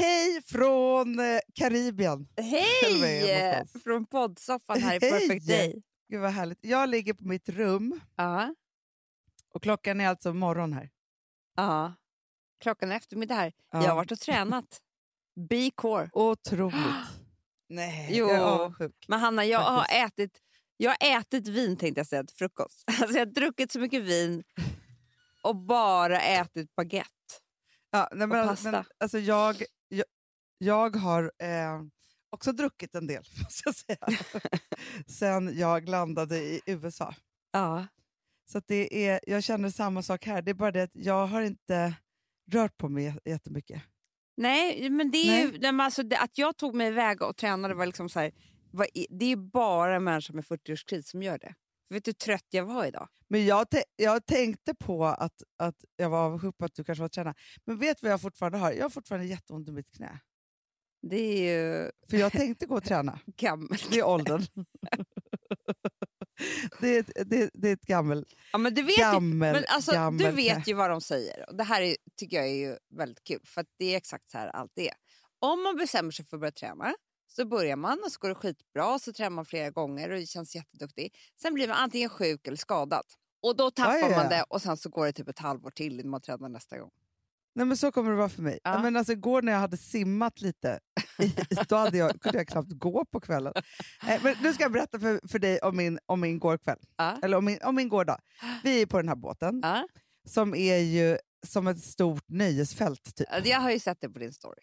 [0.00, 2.28] Hej från eh, Karibien.
[2.36, 3.64] Hej!
[3.84, 5.10] Från poddsoffan här i Hej!
[5.28, 5.82] Perfect Day.
[6.08, 6.58] Gud vad härligt.
[6.62, 8.54] Jag ligger på mitt rum Ja.
[9.54, 10.90] och klockan är alltså morgon här.
[11.56, 11.94] ja.
[12.60, 13.52] Klockan är eftermiddag här.
[13.72, 13.82] Ja.
[13.82, 14.80] Jag har varit och tränat.
[15.48, 16.10] B-core.
[16.12, 16.74] Otroligt.
[17.68, 18.26] Nej, Jo.
[18.28, 19.04] jag är avundsjuk.
[19.08, 20.38] Men Hanna, jag har, ätit,
[20.76, 22.84] jag har ätit vin tänkte jag säga till frukost.
[23.00, 24.42] Alltså jag har druckit så mycket vin
[25.42, 27.10] och bara ätit baguette.
[27.90, 28.70] Ja, nej, men, pasta.
[28.70, 30.04] men, alltså jag, jag,
[30.58, 31.82] jag har eh,
[32.30, 34.08] också druckit en del, måste jag säga.
[35.06, 37.14] Sen jag landade i USA.
[37.52, 37.86] Ja.
[38.52, 40.42] Så det är, jag känner samma sak här.
[40.42, 41.94] Det är bara det att jag har inte
[42.52, 43.82] rört på mig jä- jättemycket.
[44.36, 47.36] Nej, men det är ju, nej, men alltså, det, att jag tog mig iväg och
[47.36, 48.32] tränade var liksom så här,
[48.72, 51.54] var, det är bara människor med 40-årskris som gör det.
[51.90, 53.08] Vet du hur trött jag var idag?
[53.28, 57.08] Men jag, jag tänkte på att, att jag var avundsjuk på att du kanske var
[57.08, 57.34] tränare.
[57.64, 58.72] Men vet du vad jag fortfarande har?
[58.72, 60.20] Jag har fortfarande jätteont i mitt knä.
[61.02, 63.20] Det är ju För jag tänkte gå och träna.
[63.36, 63.90] gammalt.
[63.90, 64.42] Det är åldern.
[66.80, 69.64] det, är ett, det, det är ett gammel, Ja, men du vet, ju, gammel, men
[69.68, 71.50] alltså, gammel du vet ju vad de säger.
[71.50, 74.30] Och det här är, tycker jag är ju väldigt kul, för att det är exakt
[74.30, 74.92] så här allt är.
[75.38, 76.94] Om man bestämmer sig för att börja träna
[77.36, 80.26] så börjar man och så går det skitbra så tränar man flera gånger och det
[80.26, 81.14] känns jätteduktig.
[81.42, 83.04] Sen blir man antingen sjuk eller skadad.
[83.42, 85.70] Och då tappar Ja, ja, man det och sen så går det typ ett halvår
[85.70, 86.90] till innan man tränar nästa gång.
[87.54, 88.58] Nej, men så kommer det vara för mig.
[88.64, 88.82] Ja.
[88.82, 90.80] Men alltså, igår när jag hade simmat lite,
[91.68, 93.52] då hade jag, kunde jag knappt gå på kvällen.
[94.08, 96.78] Eh, men nu ska jag berätta för, för dig om min, om min gårkväll.
[96.96, 97.18] Ja.
[97.22, 98.20] Eller om min, om min gårdag.
[98.64, 99.86] Vi är på den här båten, Ja.
[100.28, 103.16] som är ju som ett stort nöjesfält.
[103.16, 103.28] Typ.
[103.44, 104.62] Jag har ju sett det på din story.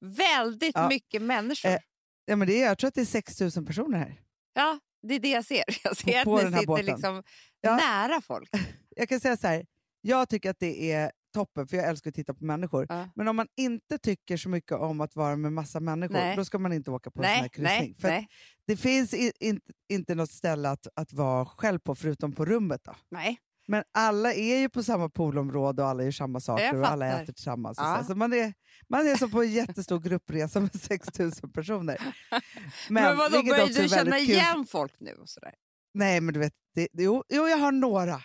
[0.00, 1.68] Väldigt mycket människor.
[1.70, 1.78] Eh,
[2.24, 4.20] Ja, men det är, jag tror att det är 6 000 personer här.
[4.54, 4.78] Ja,
[5.08, 5.64] det är det jag ser.
[5.84, 7.22] Jag ser på att ni sitter liksom
[7.60, 7.76] Ja.
[7.76, 8.50] nära folk.
[8.96, 9.66] Jag kan säga så här,
[10.00, 12.86] jag tycker att det är toppen, för jag älskar att titta på människor.
[12.88, 13.08] Ja.
[13.14, 16.36] Men om man inte tycker så mycket om att vara med massa människor, Nej.
[16.36, 17.78] då ska man inte åka på en sån här Nej, kryssning.
[17.90, 18.28] nej, för nej,
[18.66, 22.80] Det finns i, inte, inte något ställe att, att vara själv på, förutom på rummet.
[22.84, 22.94] Då.
[23.10, 23.38] nej.
[23.66, 27.32] Men alla är ju på samma poolområde och alla gör samma saker och alla äter
[27.32, 27.78] tillsammans.
[27.80, 27.98] Ja.
[28.00, 28.04] så.
[28.04, 28.54] Så man, är,
[28.88, 31.98] man är som på en jättestor gruppresa med 6 000 personer.
[32.88, 35.12] Men, vadå, vilket börjar du känna kul igen folk nu?
[35.12, 35.54] Och sådär?
[35.94, 38.20] Nej, men du vet, det, jo, jo, jag har några.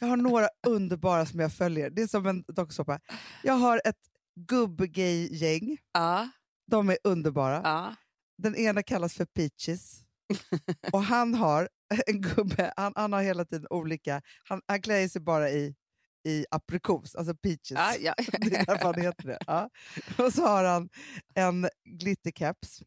[0.00, 1.90] Jag har några underbara som jag följer.
[1.90, 3.00] Det är som en dokusåpa.
[3.42, 3.96] Jag har ett
[4.48, 5.78] gubbgay-gäng.
[5.92, 6.28] Ja,
[6.70, 7.60] De är underbara.
[7.64, 7.94] ja.
[8.38, 10.00] Den ena kallas för Peaches.
[10.92, 11.68] och han har
[12.06, 15.74] en gubbe, han, han har hela tiden olika, han, han klär sig bara i,
[16.28, 17.70] i aprikos, alltså peaches.
[17.70, 18.14] ja, ja.
[18.32, 19.38] Det är därför han heter det.
[19.46, 19.70] Ja.
[20.18, 20.88] Och så har han
[21.34, 22.82] en glitterkeps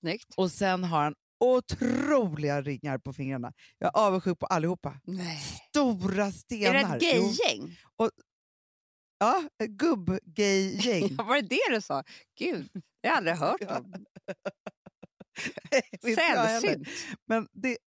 [0.00, 0.34] Snyggt.
[0.36, 3.52] och sen har han otroliga ringar på fingrarna.
[3.78, 5.00] Jag är avundsjuk på allihopa.
[5.04, 5.38] Nej.
[5.68, 6.98] Stora Är stenar.
[6.98, 7.76] det ett gaygäng?
[9.18, 11.14] Ja, ett gubb-gay-gäng.
[11.18, 12.04] Ja, var det det du sa?
[12.38, 12.70] Gud,
[13.02, 14.06] det har jag aldrig hört om.
[16.14, 16.88] Sällsynt.
[17.26, 17.78] Men det...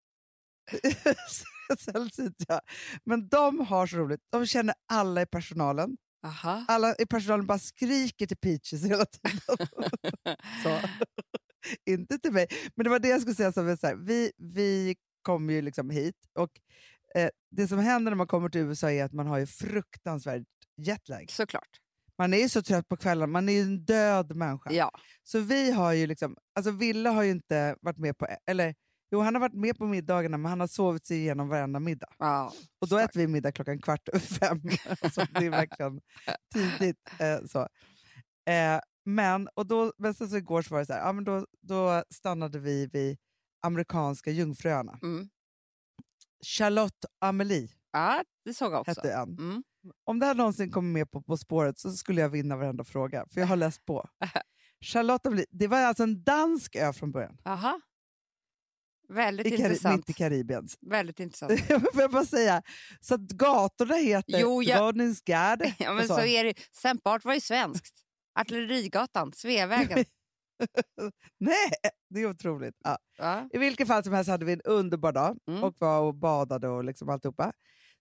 [1.80, 2.62] Sällsynt, ja.
[3.06, 4.22] Men de har så roligt.
[4.30, 5.98] De känner alla i personalen.
[6.26, 6.66] Aha.
[6.68, 9.40] Alla i personalen bara skriker till Peaches hela tiden.
[11.86, 12.48] Inte till mig.
[12.76, 13.52] Men det var det jag skulle säga.
[13.52, 16.52] Som så här, vi, vi kom ju liksom hit och
[17.16, 20.44] eh, det som händer när man kommer till USA är att man har ju fruktansvärt
[20.78, 21.32] jetlag.
[21.32, 21.70] Såklart.
[22.18, 24.72] Man är ju så trött på kvällen, man är ju en död människa.
[24.72, 24.92] Ja.
[25.24, 28.76] Så vi har ju liksom, alltså Ville har ju inte varit med på, eller
[29.12, 32.10] jo han har varit med på middagarna men han har sovit sig igenom varenda middag.
[32.20, 32.54] ja.
[32.82, 34.62] Och då äter vi middag klockan kvart över fem.
[35.02, 36.02] alltså, det är verkligen
[36.54, 37.10] tidigt.
[37.20, 37.60] Eh, så.
[38.52, 41.24] Eh, men, och då, men sen så igår så var det så här, ja, men
[41.24, 43.18] då, då stannade vi vid
[43.62, 45.00] amerikanska jungfruöarna.
[45.02, 45.30] Mm.
[46.46, 48.92] Charlotte Amelie ja, det såg jag också.
[48.92, 49.38] hette en.
[49.40, 49.64] Mm.
[50.04, 53.26] Om det här någonsin kommer med på På spåret så skulle jag vinna varenda fråga,
[53.34, 54.10] för jag har läst på.
[54.86, 57.38] Charlotte Amelie, det var alltså en dansk ö från början.
[57.46, 57.82] Aha.
[59.14, 59.98] Väldigt I intressant.
[59.98, 60.68] mitt i Karibien.
[60.82, 61.60] Väldigt intressant.
[61.94, 62.62] Får jag bara säga,
[63.00, 65.76] så att gatorna heter Jo, jag- Rådningsgärde.
[65.80, 66.16] ja, och men så.
[66.16, 66.54] så är det.
[66.82, 67.96] Sempart var ju svenskt.
[68.40, 70.06] Artillerigatan, Sveavägen.
[71.40, 71.70] Nej,
[72.10, 72.76] det är otroligt.
[72.84, 72.98] Ja.
[73.18, 73.50] Ja.
[73.54, 75.64] I vilket fall som helst hade vi en underbar dag Mm.
[75.64, 77.52] och var och badade och liksom alltihopa.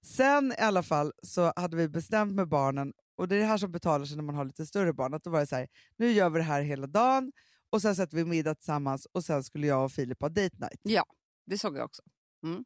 [0.06, 3.58] Sen i alla fall så hade vi bestämt med barnen, och det är det här
[3.58, 5.68] som betalar sig när man har lite större barn, att då var det så här,
[5.98, 7.32] nu gör vi det här hela dagen
[7.70, 10.80] och sen sätter vi middag tillsammans och sen skulle jag och Filip ha date night.
[10.82, 11.04] ja,
[11.46, 12.02] det såg jag också.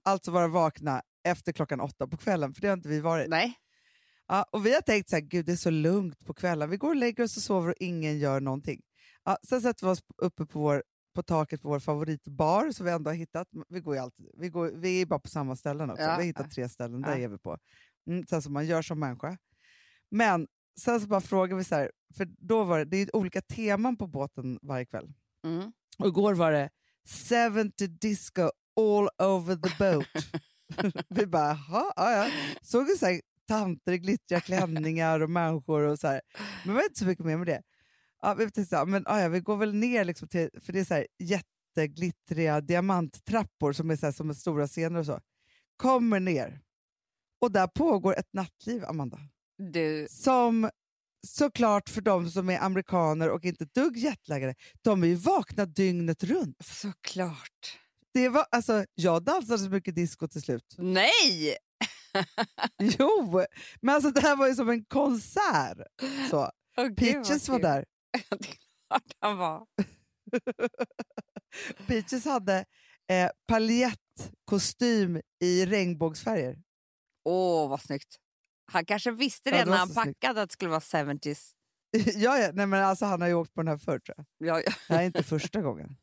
[0.02, 3.28] Alltså vara vakna efter klockan åtta på kvällen, för det har inte vi varit.
[3.28, 3.54] Nej.
[4.26, 6.70] Ja, och vi har tänkt så här, gud det är så lugnt på kvällen.
[6.70, 8.80] Vi går och lägger oss och sover och ingen gör någonting.
[9.24, 10.82] Ja, sen sätter vi oss uppe på, vår,
[11.14, 13.48] på taket på vår favoritbar som vi ändå har hittat.
[13.68, 16.02] Vi, går alltid, vi, går, vi är bara på samma ställen också.
[16.02, 16.08] Ja.
[16.10, 17.24] Vi har hittat tre ställen, där Ja.
[17.24, 17.58] är vi på.
[18.06, 19.38] Mm, sen som man gör som människa.
[20.10, 20.46] Men
[20.80, 23.96] sen så bara frågade vi så här, för då var det, det är olika teman
[23.96, 25.12] på båten varje kväll.
[25.46, 25.72] Mm.
[25.98, 26.70] Och igår var det
[27.74, 30.06] 70 disco all over the boat.
[31.08, 32.30] vi bara, jaha, ja, ja.
[32.62, 36.20] Såg vi så här, tanter i glittriga klänningar och människor och så här.
[36.64, 37.62] Men det var inte så mycket mer med det.
[38.22, 40.72] Ja, vi tänkte så här, men, ja, ja, vi går väl ner, liksom till, för
[40.72, 45.06] det är så här jätteglittriga diamanttrappor som är så här, som är stora scener och
[45.06, 45.20] så.
[45.76, 46.60] Kommer ner.
[47.40, 49.18] Och där pågår ett nattliv, Amanda.
[49.70, 50.70] Du, Som
[51.26, 56.24] såklart för de som är amerikaner och inte dugg jetlaggade, de är ju vakna dygnet
[56.24, 56.56] runt.
[56.64, 57.78] såklart.
[58.14, 60.74] Det var, alltså, jag dansade så mycket disco till slut.
[60.78, 61.56] Nej!
[62.98, 63.44] Jo,
[63.80, 65.78] men alltså det här var ju som en konsert.
[66.30, 66.50] Så.
[66.76, 67.84] Gud, Peaches var där.
[68.12, 68.56] det är
[68.88, 69.66] klart han var.
[71.86, 72.64] Peaches hade
[73.10, 76.58] eh, paljettkostym i regnbågsfärger.
[77.24, 78.16] Åh, vad snyggt.
[78.72, 80.20] Han kanske visste Ja, det när han så snyggt.
[80.20, 81.50] packade att det skulle vara 70s.
[82.14, 84.48] ja, ja, nej, men alltså, han har ju åkt på den här förr tror jag.
[84.48, 84.72] Ja, ja.
[84.88, 85.96] Det här är inte första gången.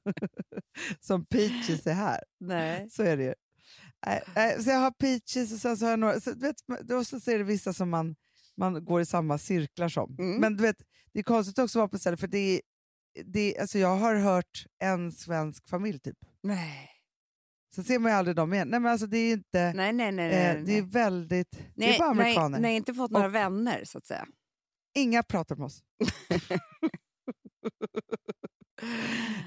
[1.00, 2.20] som Peaches är här.
[2.40, 2.90] Nej.
[2.90, 3.34] Så är det ju.
[4.62, 7.38] Så jag har Peaches och sen så har jag några, så, vet, då så är
[7.38, 8.16] det vissa som man,
[8.56, 10.16] man går i samma cirklar som.
[10.18, 10.40] Mm.
[10.40, 10.76] Men du vet,
[11.12, 12.60] det är konstigt också att vara på stället för det är,
[13.24, 16.18] det är, alltså jag har hört en svensk familj typ.
[16.42, 16.90] Nej.
[17.74, 18.68] Sen ser man ju aldrig dem igen.
[18.68, 19.72] Nej, men alltså det är inte...
[19.72, 20.12] Nej, nej, nej.
[20.12, 20.62] nej, eh, nej.
[20.66, 21.50] det är väldigt...
[21.50, 22.58] det är nej, bara nej, amerikaner.
[22.60, 24.26] nej, inte fått några Och- vänner så att säga.
[24.96, 25.80] Inga pratar med oss.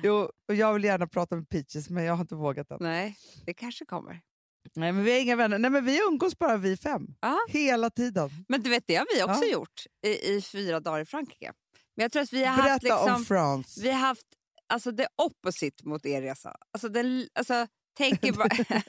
[0.03, 2.77] jo, och jag vill gärna prata med Peaches men jag har inte vågat än.
[2.81, 4.21] Nej, det kanske kommer.
[4.75, 5.57] Nej, men vi har inga vänner.
[5.59, 7.07] Nej, men vi umgås bara vi fem.
[7.21, 7.37] Ja.
[7.49, 8.29] Hela tiden.
[8.47, 9.51] Men du vet, det har vi också Ja.
[9.51, 11.53] gjort i, i fyra dagar i Frankrike.
[11.95, 13.81] Men jag tror att vi har haft Berätta liksom, om France.
[13.81, 14.27] vi har haft
[14.73, 16.55] alltså, det opposite mot er resa.
[16.73, 18.49] Alltså, den, alltså, tänk er bara...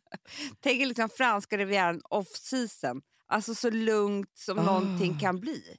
[0.60, 3.02] tänk er liksom franska rivieran off-season.
[3.26, 4.62] Alltså så lugnt som Ah.
[4.62, 5.76] någonting kan bli.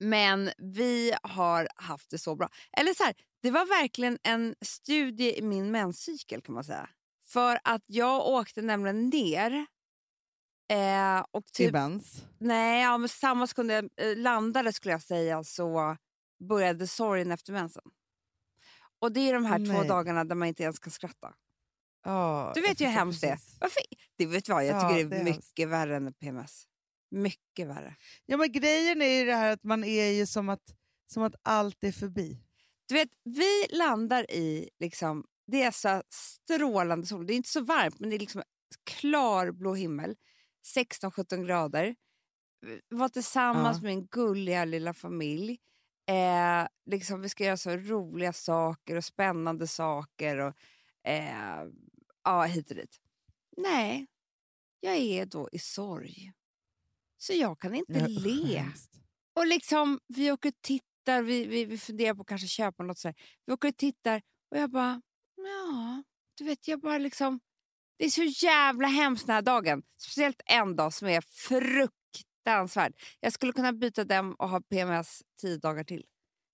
[0.00, 2.48] Men vi har haft det så bra.
[2.76, 6.88] Eller så här, det var verkligen en studie i min menscykel kan man säga.
[7.26, 9.66] För att jag åkte nämligen ner
[10.70, 12.24] eh, och Till typ mens.
[12.38, 15.96] Nej, ja, men samma sekund jag eh, landade skulle jag säga så
[16.48, 17.82] började sorgen efter mensen.
[18.98, 19.88] Och det är de här två Nej.
[19.88, 21.34] dagarna där man inte ens kan skratta.
[22.04, 23.38] Ja, Du vet ju hur hemskt det är.
[23.60, 23.82] Varför?
[24.16, 25.72] Det vet vad, jag Ja, tycker det det är är mycket hemskt.
[25.72, 26.64] värre än PMS.
[27.10, 27.96] Mycket värre.
[28.26, 30.74] Ja, men grejen är ju det här att man är ju som att,
[31.12, 32.38] som att allt är förbi.
[32.88, 37.26] Du vet, vi landar i liksom, det är så strålande sol.
[37.26, 38.42] Det är inte så varmt, men det är liksom
[38.84, 40.16] klar blå himmel.
[40.76, 41.94] 16-17 grader.
[42.88, 43.82] Var tillsammans Ja.
[43.82, 45.58] med min gulliga lilla familj.
[46.08, 50.38] Eh, liksom, vi ska göra så roliga saker och spännande saker.
[50.38, 50.54] Och,
[51.10, 51.64] eh,
[52.24, 53.00] ja, hit och dit.
[53.56, 54.06] Nej,
[54.80, 56.32] jag är då i sorg.
[57.16, 58.56] Så jag kan inte Ja, le.
[58.58, 58.90] hemskt.
[59.34, 62.98] Och liksom, vi åker och tittar, vi, vi, vi funderar på att kanske köpa något
[62.98, 63.14] sådär.
[63.46, 65.02] Vi åker och tittar och jag bara,
[65.36, 66.02] ja,
[66.38, 67.40] du vet, jag bara liksom...
[67.96, 69.82] Det är så jävla hemskt den här dagen.
[70.02, 72.94] Speciellt en dag som är fruktansvärd.
[73.20, 76.04] Jag skulle kunna byta den och ha PMS tio dagar till.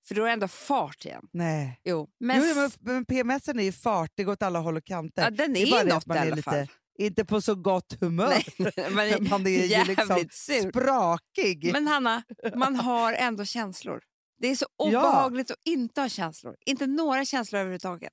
[0.04, 1.22] För då är det ändå fart igen.
[1.32, 1.80] Nej.
[1.84, 5.22] Jo, men, jo, men, men PMSen är ju fartig åt alla håll och kanter.
[5.22, 6.66] ja, den det är, är det något att man i är alla lite fall.
[6.98, 8.28] inte på så gott humör.
[8.58, 10.70] Nej, man är man är ju liksom sur.
[10.70, 11.72] sprakig.
[11.72, 12.22] Men Hanna,
[12.54, 14.00] man har ändå känslor.
[14.38, 14.84] Det är så Ja.
[14.86, 16.56] obehagligt att inte ha känslor.
[16.66, 18.12] Inte några känslor överhuvudtaget.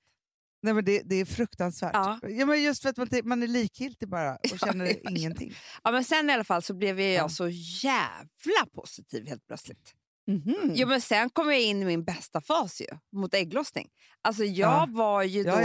[0.62, 1.91] Nej, men det, det är fruktansvärt.
[1.94, 2.20] Ja.
[2.24, 2.46] Ja.
[2.46, 5.10] men just för att man, man är likgiltig bara och Ja, känner ja, ja.
[5.12, 5.53] ingenting.
[5.84, 7.29] Ja, men sen i alla fall så blev jag Ja.
[7.29, 7.48] så
[7.84, 9.94] jävla positiv helt plötsligt.
[10.27, 10.72] Mhm.
[10.75, 13.89] Jo, men sen kom jag in i min bästa fas ju, mot ägglossning.
[14.22, 14.86] Alltså jag Ja.
[14.89, 15.62] var ju då, ja,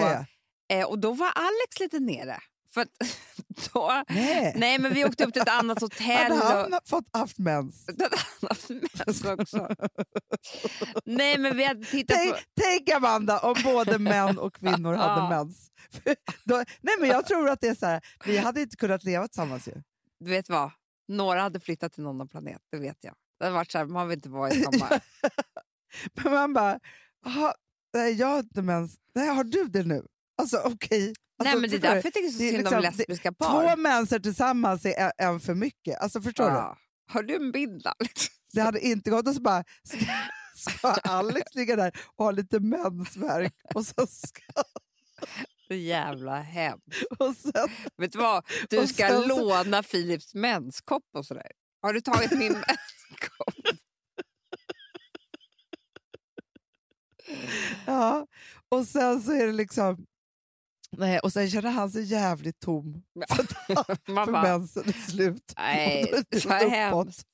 [0.69, 0.77] ja.
[0.77, 2.37] Eh, och då var Alex lite nere.
[2.75, 2.87] För
[3.73, 4.53] då, Nej.
[4.57, 6.33] nej men vi åkte upp till ett annat hotell.
[6.33, 7.89] Hade och, han fått haft mens?
[8.43, 8.69] annat
[9.07, 9.69] mens också.
[11.05, 12.41] nej men vi hade tittat Tänk, på...
[12.61, 15.69] tänk Amanda om både män och kvinnor hade mens.
[16.45, 19.29] Då, nej men jag tror att det är så här, vi hade inte kunnat leva
[19.29, 19.73] tillsammans ju.
[20.21, 20.71] Du vet vad?
[21.09, 23.15] Några hade flyttat till någon annan planet, det vet jag.
[23.43, 25.01] Det hade varit så här, man vill inte vara i samma...
[26.25, 26.81] Men man bara,
[27.25, 27.55] "Jaha,
[27.95, 28.97] nej, jag har inte mens.
[29.15, 30.07] Nej, har du det nu?
[30.39, 31.01] Alltså okej.
[31.01, 31.89] nej Alltså, men det är du?
[31.89, 33.69] därför jag tycker så synd om liksom- det- lesbiska par.
[33.71, 35.99] Två menser tillsammans är en, en för mycket.
[36.01, 36.51] Alltså förstår du?
[36.57, 36.79] Ja.
[37.11, 37.87] Har du en bild?
[38.53, 39.29] Det hade inte gått.
[39.29, 39.99] Och så bara, ska,
[40.57, 44.43] ska Alex ligga där och ha lite mensvärk och sen ska,
[45.69, 47.03] Så jävla hemskt.
[47.19, 48.45] och sen, Vet du vad?
[48.71, 51.51] Du ska sen så- låna Philips menskopp och sådär.
[51.83, 53.32] Har du tagit min menskopp?
[57.87, 58.27] ja,
[58.69, 60.07] och sen så är det liksom...
[60.97, 63.03] Nej, och sen känner han sig jävligt tom.
[63.13, 63.27] Ja.
[63.37, 65.53] För, mensen är slut.
[65.57, 66.71] nej, så uppåt.
[66.71, 67.27] hemskt.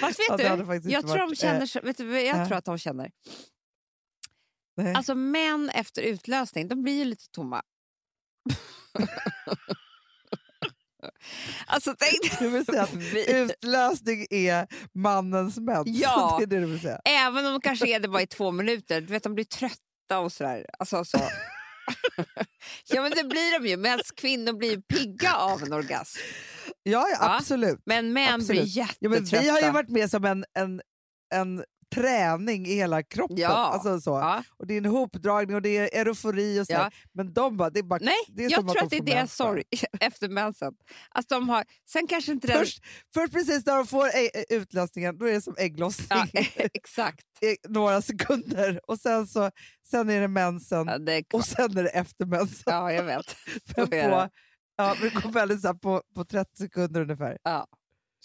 [0.00, 2.38] Fast Ja, vet hade du, jag tror de varit, känner, så, vet du vad jag
[2.38, 2.46] ja.
[2.46, 3.10] tror att de känner?
[4.76, 4.94] Nej.
[4.94, 7.62] Alltså män efter utlösning, de blir ju lite tomma.
[11.68, 12.94] Alltså tänk Du vill säga att
[13.28, 15.86] utlösning är mannens mens?
[16.00, 16.36] Ja.
[16.38, 17.00] Det är det du vill säga?
[17.04, 20.18] även om de kanske är det bara i två minuter, du vet de blir trötta
[20.18, 20.66] och sådär.
[20.78, 21.18] Alltså, så.
[22.88, 26.18] ja men det blir de ju, medan kvinnor blir pigga av en orgasm.
[26.82, 27.36] Ja, ja Ja.
[27.36, 27.78] absolut.
[27.86, 28.62] Men män Absolut.
[28.62, 29.42] blir Ja, men jättetrötta.
[29.42, 30.80] vi har ju varit med som en, en,
[31.34, 31.64] en
[32.02, 33.36] träning i hela kroppen.
[33.36, 33.48] Ja.
[33.48, 34.10] Alltså så.
[34.10, 34.42] Ja.
[34.56, 36.72] Och det är en hopdragning och det är eufori och så.
[36.72, 36.90] Ja.
[37.12, 38.90] Men de bara, det är bara Nej, det är jag som att tror de att
[39.06, 39.62] det är deras sorg
[40.00, 40.74] efter mensen.
[41.10, 42.58] Att de har, sen kanske inte den...
[42.58, 44.08] Först, först precis när de får
[44.48, 46.42] utlösningen, då är det som ägglossning Ja,
[46.74, 47.26] exakt.
[47.68, 48.80] några sekunder.
[48.86, 49.50] Och sen, så,
[49.90, 52.62] sen är det mensen Ja, det är och sen är det efter mensen.
[52.66, 53.36] ja jag vet.
[53.76, 54.28] Men på,
[54.76, 57.38] ja, men det kom väldigt så på, på 30 sekunder ungefär.
[57.42, 57.66] Ja.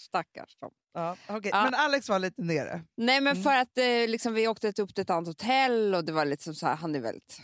[0.00, 0.72] Stackars dem.
[0.94, 1.50] Ja, okej.
[1.54, 1.64] Ja.
[1.64, 2.82] Men Alex var lite nere.
[2.96, 3.42] Nej men Mm.
[3.42, 6.54] för att eh, liksom, vi åkte upp till ett annat hotell och det var liksom
[6.54, 7.40] så här, han är väldigt...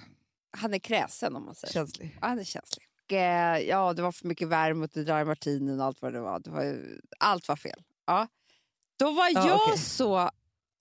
[0.56, 1.72] Han är kräsen om man säger.
[1.72, 2.18] Känslig.
[2.20, 2.86] Ja, han är känslig.
[3.04, 6.20] Och, eh, ja, det var för mycket värme och dry martini och allt vad det
[6.20, 6.38] var.
[6.40, 6.78] Det var
[7.18, 7.82] allt var fel.
[8.06, 8.28] Ja.
[8.98, 9.78] Då var Ja, jag okej.
[9.78, 10.30] så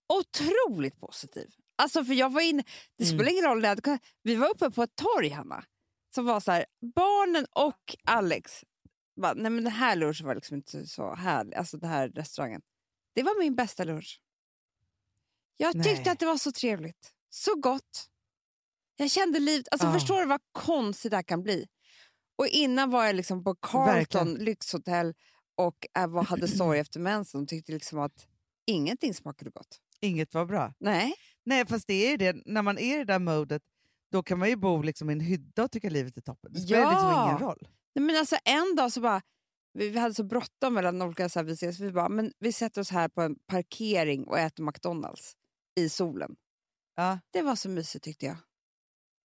[0.08, 1.50] otroligt positiv.
[1.78, 2.62] Alltså för jag var inne,
[2.98, 3.18] det Mm.
[3.18, 5.64] spelar ingen roll, vi var uppe på ett torg Hanna.
[6.14, 8.64] Som var så här, barnen och Alex.
[9.20, 11.54] Bara, nej men den här lunchen var liksom inte så härlig.
[11.56, 12.62] Alltså den här restaurangen.
[13.14, 14.20] Det var min bästa lunch.
[15.56, 16.08] Jag tyckte Nej.
[16.08, 17.12] att det var så trevligt.
[17.30, 18.06] Så gott.
[18.96, 19.68] Jag kände livet.
[19.70, 19.92] Alltså Ah.
[19.92, 21.66] Förstår du vad konstigt det här kan bli?
[22.36, 24.44] Och innan var jag liksom på Carlton Verkligen.
[24.44, 25.14] lyxhotell
[25.54, 28.26] och äh, var- hade sorg efter mensen och tyckte liksom att
[28.66, 29.78] ingenting smakade gott.
[30.00, 30.74] Inget var bra.
[30.78, 31.14] Nej.
[31.44, 32.36] Nej, fast det är det.
[32.46, 33.62] När man är i det där modet,
[34.12, 36.52] då kan man ju bo liksom i en hydda och tycka livet är toppen.
[36.52, 36.90] Det spelar Ja.
[36.90, 37.68] liksom ingen roll.
[37.94, 39.22] Nej, men alltså en dag så bara,
[39.72, 42.52] vi, vi hade så bråttom mellan olika så här, vi ses, vi bara, men vi
[42.52, 45.32] sätter oss här på en parkering och äter McDonalds
[45.80, 46.36] i solen.
[46.96, 47.18] Ja.
[47.30, 48.36] Det var så mysigt tyckte jag.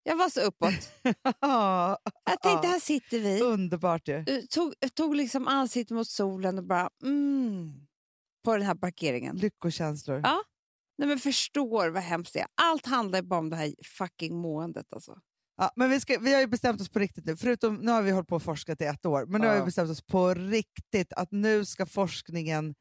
[0.03, 0.73] Jag var så uppåt.
[1.41, 2.71] Ja, Jag tänkte, Ja.
[2.71, 3.41] här sitter vi.
[3.41, 4.15] Underbart ju.
[4.15, 7.73] Eh, Tog, tog liksom ansiktet mot solen och bara mm,
[8.43, 9.37] på den här parkeringen.
[9.37, 10.21] Lyckokänslor.
[10.23, 10.43] Ja.
[10.97, 12.47] Nej, men förstår vad hemskt det är.
[12.61, 14.93] Allt handlar bara om det här fucking måendet.
[14.93, 15.19] Alltså.
[15.57, 18.01] Ja, men vi, ska, vi har ju bestämt oss på riktigt nu, förutom nu har
[18.01, 19.59] vi hållit på och forskat i ett år, men nu har Ja.
[19.59, 22.75] vi bestämt oss på riktigt att nu ska forskningen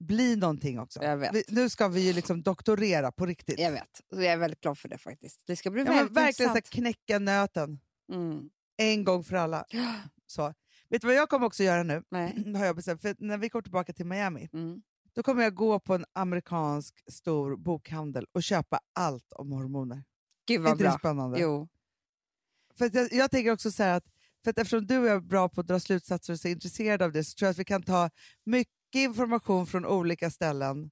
[0.00, 1.02] bli någonting också.
[1.02, 1.34] Jag vet.
[1.34, 3.58] Vi, nu ska vi ju liksom doktorera på riktigt.
[3.60, 4.00] Jag vet.
[4.08, 5.42] Jag är väldigt glad för det faktiskt.
[5.46, 7.80] Det ska bli Ja, väldigt verkligen så knäcka nöten
[8.12, 8.50] Mm.
[8.76, 9.64] en gång för alla.
[10.26, 10.54] Så.
[10.88, 12.02] Vet du vad jag kommer också göra nu?
[12.10, 12.44] Nej.
[12.56, 13.00] har jag bestämt.
[13.02, 14.82] För när vi kommer tillbaka till Miami, Mm.
[15.14, 20.04] då kommer jag gå på en amerikansk stor bokhandel och köpa allt om hormoner.
[20.48, 20.98] Gud Är vad inte det bra.
[20.98, 21.40] spännande?
[21.40, 21.68] Jo.
[22.78, 24.04] För jag, jag tänker också så här att,
[24.44, 27.24] för att eftersom du är bra på att dra slutsatser och är intresserad av det
[27.24, 28.10] så tror jag att vi kan ta
[28.46, 30.90] mycket information från olika ställen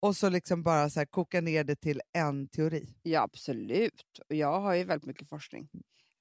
[0.00, 2.94] och så liksom bara så här koka ner det till en teori.
[3.02, 4.02] Ja, absolut.
[4.28, 5.68] Och jag har ju väldigt mycket forskning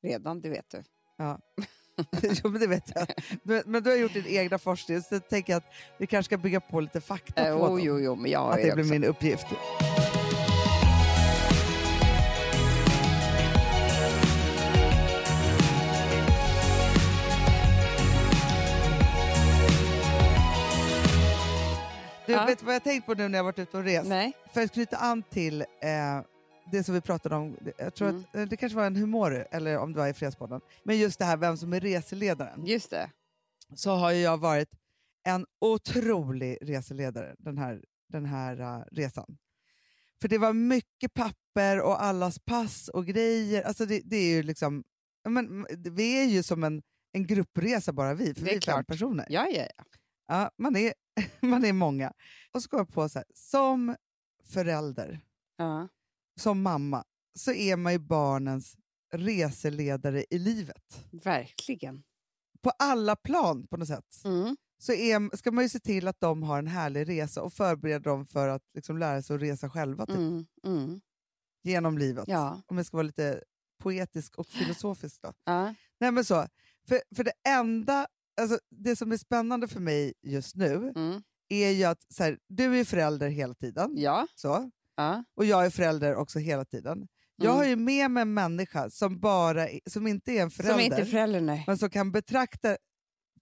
[0.03, 0.83] redan, det vet du.
[2.21, 3.07] jo, men det vet jag.
[3.43, 5.63] Men, men du har gjort din egna forskning så jag tänker att
[5.99, 7.79] vi kanske ska bygga på lite fakta Eh, på oh, dem.
[7.83, 8.93] jo, jo, men jag har Att det blir också.
[8.93, 9.45] min uppgift.
[22.27, 22.45] Du, Ja.
[22.45, 24.09] vet vad jag tänkt på nu när jag varit ute och rest?
[24.09, 24.33] Nej.
[24.53, 26.21] För att knyta an till eh,
[26.71, 28.21] det som vi pratade om, jag tror Mm.
[28.29, 31.19] att, eh, det kanske var en humor, eller om det var i Fredagspodden, men just
[31.19, 32.65] det här vem som är reseledaren.
[32.65, 33.09] Just det.
[33.75, 34.69] Så har ju jag varit
[35.23, 39.37] en otrolig reseledare den här, den här eh, resan.
[40.21, 43.63] För det var mycket papper och allas pass och grejer.
[43.63, 44.83] Alltså det, det är ju liksom,
[45.29, 46.81] men, vi är ju som en,
[47.11, 48.87] en gruppresa bara vi, för Det är vi är fem klart.
[48.87, 49.25] personer.
[49.29, 49.83] Ja, ja, ja.
[50.27, 50.93] Ja, man, är,
[51.39, 52.13] man är många.
[52.51, 53.95] Och så kom jag på så här, som
[54.43, 55.19] förälder,
[55.57, 55.87] ja.
[56.39, 57.03] som mamma,
[57.39, 58.75] så är man ju barnens
[59.13, 61.05] reseledare i livet.
[61.11, 62.03] Verkligen.
[62.61, 64.21] På alla plan på något sätt.
[64.25, 64.57] Mm.
[64.79, 68.09] Så är, ska man ju se till att de har en härlig resa och förbereda
[68.09, 70.45] dem för att liksom lära sig att resa själva typ, Mm.
[70.65, 71.01] Mm.
[71.63, 72.25] genom livet.
[72.27, 72.61] Ja.
[72.67, 73.43] Om jag ska vara lite
[73.79, 75.21] poetisk och filosofisk.
[75.21, 75.33] Då.
[75.43, 75.73] Ja.
[75.99, 76.47] Nej, men så,
[76.87, 78.07] för, för det enda,
[78.41, 81.21] alltså, det som är spännande för mig just nu Mm.
[81.49, 83.93] är ju att så här, du är förälder hela tiden.
[83.97, 84.27] Ja.
[84.35, 85.23] Så, Ja.
[85.35, 87.07] och jag är förälder också hela tiden.
[87.35, 87.57] Jag Mm.
[87.57, 91.05] har ju med mig en människa som, bara, som inte är en förälder, Som inte
[91.05, 91.63] förälder, nej.
[91.67, 92.77] men som kan betrakta,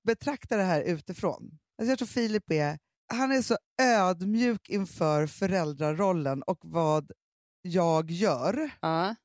[0.03, 1.59] betrakta det här utifrån.
[1.77, 2.79] Alltså jag tror Filip är,
[3.13, 7.11] han är så ödmjuk inför föräldrarollen och vad
[7.61, 8.69] jag gör.
[8.81, 9.15] Ja.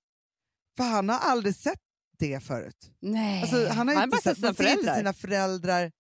[0.77, 1.81] För han har aldrig sett
[2.21, 2.91] det förut.
[3.01, 4.97] Nej, Alltså, han har ju bara inte, sett sina inte föräldrar.
[4.97, 5.93] sina föräldrar.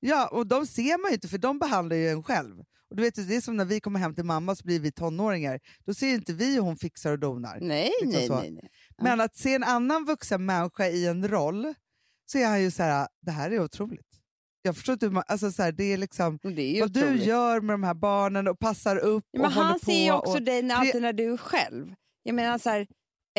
[0.00, 2.58] Ja, och de ser man ju inte för de behandlar ju en själv.
[2.90, 4.92] Och du vet, Det är som när vi kommer hem till mamma så blir vi
[4.92, 5.60] tonåringar.
[5.86, 7.58] Då ser inte vi hur hon fixar och donar.
[7.60, 8.70] Nej, liksom nej, nej, nej.
[9.02, 11.74] Men att se en annan vuxen människa i en roll
[12.26, 14.06] så är han ju så här, det här är otroligt.
[14.62, 17.00] Jag förstår inte hur man, alltså så här, det är liksom Det är vad du
[17.04, 17.24] otroligt.
[17.26, 19.84] gör med de här barnen och passar upp Ja, men och håller han på.
[19.86, 21.94] ser ju också och, dig alltid när du är själv.
[22.22, 22.86] Jag menar så här,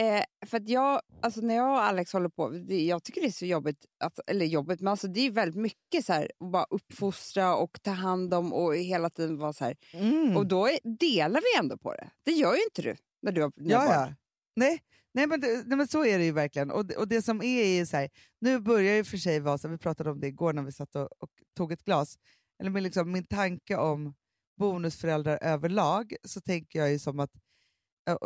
[0.02, 3.28] eh, för att jag, alltså när jag och Alex håller på, det, jag tycker det
[3.28, 6.52] är så jobbigt, att, eller jobbigt, men alltså det är väldigt mycket så här, att
[6.52, 9.76] bara uppfostra och ta hand om och hela tiden vara så här.
[9.94, 10.38] mm.
[10.38, 12.10] Och då är, delar vi ändå på det.
[12.24, 14.14] Det gör ju inte du när du har dina Ja, ja.
[14.56, 14.80] Nej,
[15.14, 16.72] nej, men nej, men så är det ju verkligen.
[16.72, 18.10] Och det, och det som är, är så här,
[18.42, 20.96] nu börjar det för sig vara så, vi pratade om det igår när vi satt
[20.96, 22.18] och, och tog ett glas,
[22.60, 24.14] eller med liksom min tanke om
[24.60, 27.32] bonusföräldrar överlag, så tänker jag ju som att,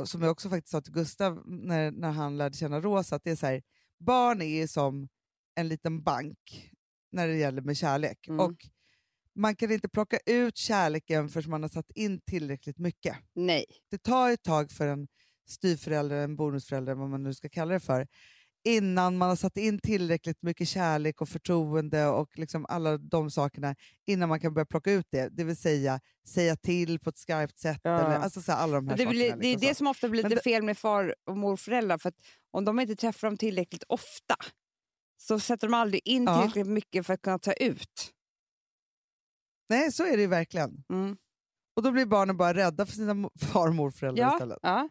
[0.06, 3.32] som jag också faktiskt sa till Gustav när, när han lärde känna Rosa, att det
[3.32, 3.62] är så här,
[4.00, 5.08] barn är som
[5.56, 6.72] en liten bank
[7.12, 8.28] när det gäller med kärlek.
[8.28, 8.40] Mm.
[8.40, 8.56] Och
[9.36, 13.66] man kan inte plocka ut kärleken förrän man har satt in tillräckligt mycket Nej.
[13.92, 15.08] det tar ett tag för en
[15.48, 18.08] styvförälder, en bonusförälder, vad man nu ska kalla det för,
[18.66, 23.76] innan man har satt in tillräckligt mycket kärlek och förtroende och liksom alla de sakerna
[24.08, 25.30] innan man kan börja plocka ut det.
[25.30, 27.80] Det vill säga säga till på ett skarpt sätt.
[27.84, 28.00] Ja.
[28.00, 29.12] Eller, alltså så här, alla de här Det, sakerna.
[29.12, 29.78] blir, det är liksom det så.
[29.78, 31.98] som ofta blir lite det- fel med far och morföräldrar.
[31.98, 32.16] För att
[32.52, 34.36] om de inte träffar dem tillräckligt ofta
[35.18, 36.38] så sätter de aldrig in Ja.
[36.38, 38.12] tillräckligt mycket för att kunna ta ut.
[39.70, 40.84] Nej, så är det ju verkligen.
[40.90, 41.18] Mm.
[41.76, 44.60] Och då blir barnen bara rädda för sina far och morföräldrar Ja, istället.
[44.62, 44.90] ja.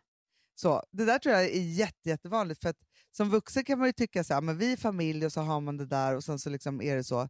[0.55, 2.63] Så, det där tror jag är jätte, jättevanligt.
[2.63, 2.77] För att
[3.17, 5.61] som vuxen kan man ju tycka så här, men vi är familj och så har
[5.61, 7.29] man det där och sen så liksom är det så.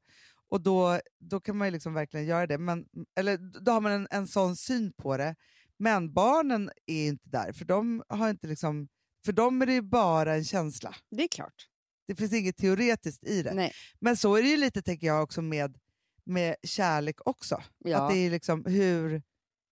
[0.49, 2.59] Och då, då kan man ju liksom verkligen göra det.
[2.59, 2.87] Men,
[3.19, 5.37] eller då har man en, en sån syn på det.
[5.77, 8.89] Men barnen är inte där, för de, har inte liksom,
[9.25, 10.95] för dem är det ju bara en känsla.
[11.11, 11.69] Det är klart.
[12.07, 13.55] Det finns inget teoretiskt i det.
[13.55, 13.73] Nej.
[14.01, 15.79] Men så är det ju lite, tänker jag, också med,
[16.25, 17.63] med kärlek också.
[17.79, 17.99] Ja.
[17.99, 19.23] Att det är liksom hur,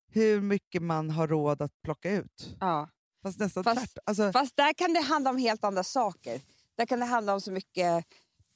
[0.09, 2.57] hur mycket man har råd att plocka ut.
[2.61, 2.89] Ja.
[3.23, 4.03] Fast nästan Fast- tvärtom.
[4.07, 6.41] Alltså, Fast där kan det handla om helt andra saker.
[6.77, 8.05] Där kan det handla om så mycket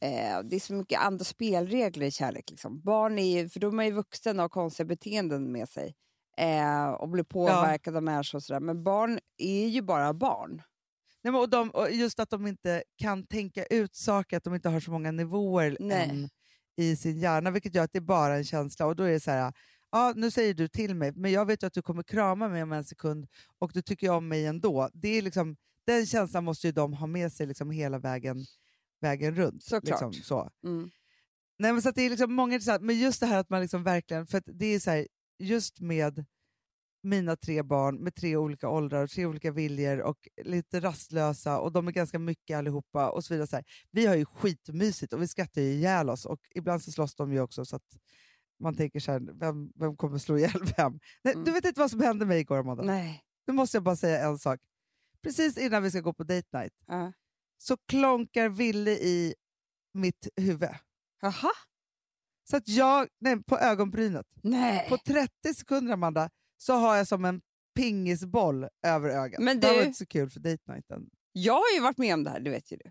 [0.02, 2.50] eh, det är så mycket andra spelregler i kärlek.
[2.50, 2.80] Liksom.
[2.80, 5.94] Barn är ju, för de är ju vuxna och har konstiga beteenden med sig
[6.38, 8.60] eh, och blir påverkade av människor och sådär.
[8.60, 10.62] Men barn är ju bara barn.
[11.22, 14.54] Nej, men och de, och just att de inte kan tänka ut saker, att de
[14.54, 15.76] inte har så många nivåer
[16.76, 18.86] i sin hjärna, vilket gör att det är bara en känsla.
[18.86, 19.52] Och då är det så här,
[19.96, 22.62] ja, nu säger du till mig, men jag vet ju att du kommer krama mig
[22.62, 23.26] om en sekund
[23.58, 24.90] och du tycker om mig ändå.
[24.92, 25.56] Det är liksom,
[25.86, 28.44] den känslan måste ju de ha med sig liksom hela vägen,
[29.00, 29.64] vägen runt.
[29.64, 29.84] Såklart.
[29.84, 30.50] Liksom, så.
[30.64, 30.90] Mm.
[31.58, 33.84] Nej, men så det är liksom många, här- men just det här att man liksom
[33.84, 35.06] verkligen, för det är så här,
[35.38, 36.24] just med
[37.02, 41.72] mina tre barn med tre olika åldrar och tre olika viljor och lite rastlösa och
[41.72, 43.46] de är ganska mycket allihopa och så vidare.
[43.46, 43.64] Så här.
[43.90, 47.32] Vi har ju skitmysigt och vi skrattar ju ihjäl oss och ibland så slåss de
[47.32, 47.96] ju också så att
[48.60, 51.00] man tänker så här, vem, vem kommer slå ihjäl vem?
[51.22, 51.44] Nej, Mm.
[51.44, 52.82] Du vet inte vad som hände mig igår Amanda?
[52.84, 53.22] Nej.
[53.46, 54.60] Nu måste jag bara säga en sak.
[55.22, 57.12] Precis innan vi ska gå på date night Ja.
[57.58, 59.34] så klonkar Ville i
[59.94, 60.68] mitt huvud.
[61.20, 61.50] Jaha?
[62.50, 64.26] Så att jag, nej, på ögonbrynet.
[64.42, 64.88] Nej.
[64.88, 67.40] På 30 sekunder, Amanda, så har jag som en
[67.74, 69.40] pingisboll över ögat.
[69.42, 71.10] Men Det här var du- inte så kul för date nighten.
[71.32, 72.90] Jag har ju varit med om det här, det vet ju du.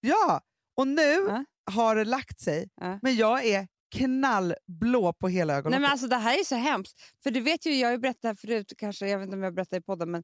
[0.00, 0.40] Ja,
[0.76, 1.44] och nu Ja.
[1.72, 2.98] har det lagt sig, Ja.
[3.02, 5.80] men jag är knallblå på hela Nej, ögonlocket.
[5.82, 7.00] men alltså, det här är så hemskt.
[7.22, 9.36] För du vet ju, jag har ju berättat det här förut, kanske, jag vet inte
[9.36, 10.22] om jag berättade i podden, men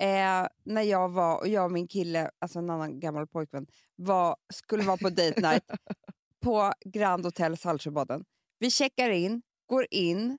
[0.00, 4.36] eh, när jag var, och jag och min kille, alltså en annan gammal pojkvän, var,
[4.54, 5.64] skulle vara på date night
[6.44, 8.24] på Grand Hotel Saltsjöbaden.
[8.58, 10.38] Vi checkar in, går in,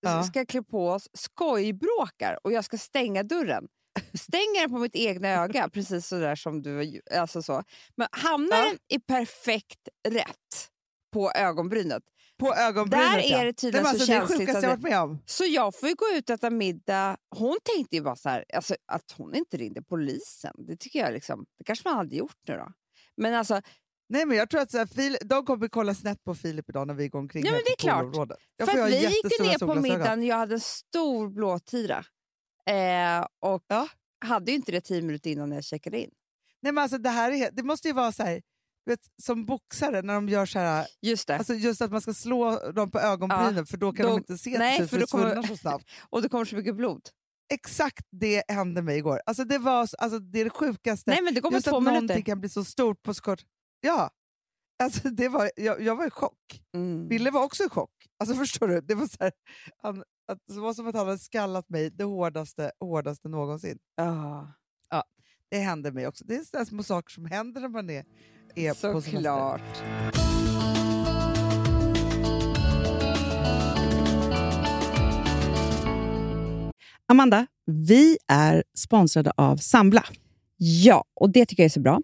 [0.00, 0.22] Ja.
[0.22, 3.68] ska klä på oss, skojbråkar och jag ska stänga dörren.
[4.14, 7.00] Stänger den på mitt egna öga, precis så där som du...
[7.14, 7.62] Alltså så.
[7.96, 8.64] Men hamnar Ja.
[8.64, 10.68] den i perfekt rätt
[11.18, 12.02] på ögonbrynet,
[12.38, 13.38] på ögonbrynet, där ja.
[13.38, 15.00] är det tydligen men så alltså, Det är det känsligt sjukaste jag det- varit med
[15.02, 15.18] om.
[15.26, 17.16] så jag får gå ut och äta middag.
[17.36, 20.54] Hon tänkte ju bara så här, alltså, att hon inte ringde polisen.
[20.58, 22.72] Det tycker jag liksom, det kanske man hade gjort nu då.
[23.16, 23.60] Men alltså,
[24.10, 26.86] Nej, men jag tror att så här, Fil- de kommer kolla snett på Filip idag
[26.86, 28.14] när vi går omkring Ja, men det är klart.
[28.70, 32.04] för vi gick ner på middagen, jag hade en stor blåtira.
[32.70, 33.88] Eh, och Ja.
[34.24, 36.10] hade ju inte det tio minuter innan jag checkade in.
[36.62, 38.42] Nej, men alltså, det, här är, det måste ju vara så här,
[38.88, 42.70] vet, som boxare när de gör så här, Just alltså just att man ska slå
[42.72, 45.56] dem på ögonbrynen för då kan då- de inte se nej, för då kommer- så
[45.56, 45.84] snabbt.
[46.10, 47.02] och det kommer så mycket blod.
[47.52, 49.20] Exakt det hände mig igår.
[49.26, 51.10] Alltså det, var, så- alltså det är det sjukaste.
[51.10, 52.00] Nej men det kommer just två att minuter.
[52.02, 53.42] någonting kan bli så stort på så kort...
[53.80, 54.10] Ja.
[54.82, 56.62] Alltså det var, jag, jag var i chock.
[56.74, 57.08] Mm.
[57.08, 57.90] Ville var också i chock.
[58.18, 58.80] Alltså förstår du?
[58.80, 59.32] Det var, så här,
[59.82, 63.78] han, att, det var som att han hade skallat mig det hårdaste, hårdaste någonsin.
[63.96, 65.04] Ja.
[65.50, 66.24] Det händer mig också.
[66.24, 68.04] Det är sådana små saker som händer när man är,
[68.66, 69.10] är på semester.
[69.10, 69.82] Såklart.
[77.08, 80.04] Amanda, vi är sponsrade av Sambla.
[80.56, 82.00] Ja, och det tycker jag är så bra.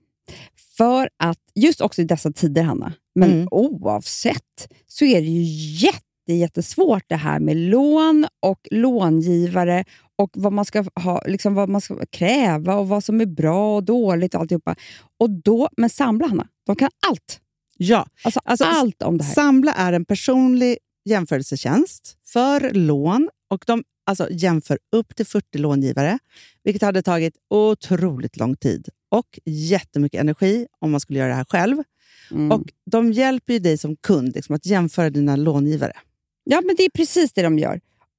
[0.76, 3.48] För att just också i dessa tider, Hanna, men Mm.
[3.50, 5.42] oavsett, så är det ju
[5.86, 9.84] jätte, jättesvårt det här med lån och långivare
[10.16, 13.76] och vad man ska ha, liksom vad man ska kräva och vad som är bra
[13.76, 14.76] och dåligt och alltihopa.
[15.18, 17.40] Och då, men Sambla, Hanna, de kan allt.
[17.76, 19.34] Ja, Alltså, Alltså, allt om det här.
[19.34, 26.18] Sambla är en personlig jämförelsetjänst för lån och de alltså, jämför upp till 40 långivare,
[26.64, 31.44] vilket hade tagit otroligt lång tid och jättemycket energi om man skulle göra det här
[31.48, 31.82] själv.
[32.30, 32.52] Mm.
[32.52, 35.92] Och De hjälper ju dig som kund liksom, att jämföra dina långivare.
[36.44, 37.80] Ja, men det är precis det de gör.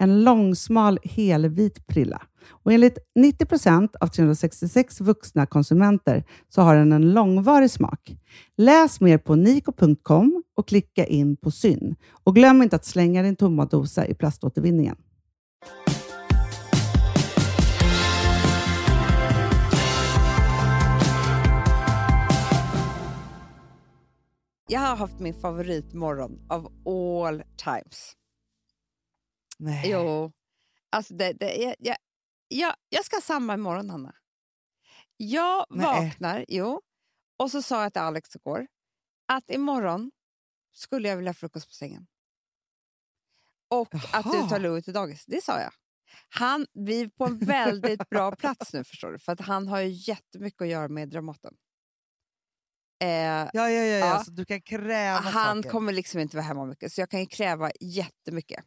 [0.00, 2.22] En långsmal helvit prilla.
[2.48, 8.16] Och enligt 90 procent av 366 vuxna konsumenter så har den en långvarig smak.
[8.56, 11.96] Läs mer på niko.com och klicka in på Syn.
[12.24, 14.96] Och glöm inte att slänga din tomma dosa i plaståtervinningen.
[24.70, 28.14] Jag har haft min favoritmorgon av all times.
[29.58, 29.90] Nej.
[29.90, 30.32] Jo,
[30.90, 31.96] alltså det, det, jag, jag,
[32.48, 34.14] jag, jag ska ha samma imorgon, Hanna.
[35.16, 35.86] Jag Nej.
[35.86, 36.82] vaknar, jo,
[37.38, 38.66] och så sa jag till Alex igår
[39.28, 40.10] att imorgon
[40.72, 42.06] skulle jag vilja ha frukost på sängen.
[43.70, 44.48] Och att du Jaha.
[44.48, 45.24] tar Louie till dagis.
[45.26, 45.72] Det sa jag.
[46.28, 49.18] Han, vi är på en väldigt bra plats nu, förstår du.
[49.18, 51.54] För att han har ju jättemycket att göra med Dramaten.
[53.00, 54.06] Eh, Ja, ja, ja, ja.
[54.06, 54.24] Ja.
[54.24, 55.70] Så du kan kräva han saker.
[55.70, 58.64] kommer liksom inte vara hemma mycket, så jag kan kräva jättemycket.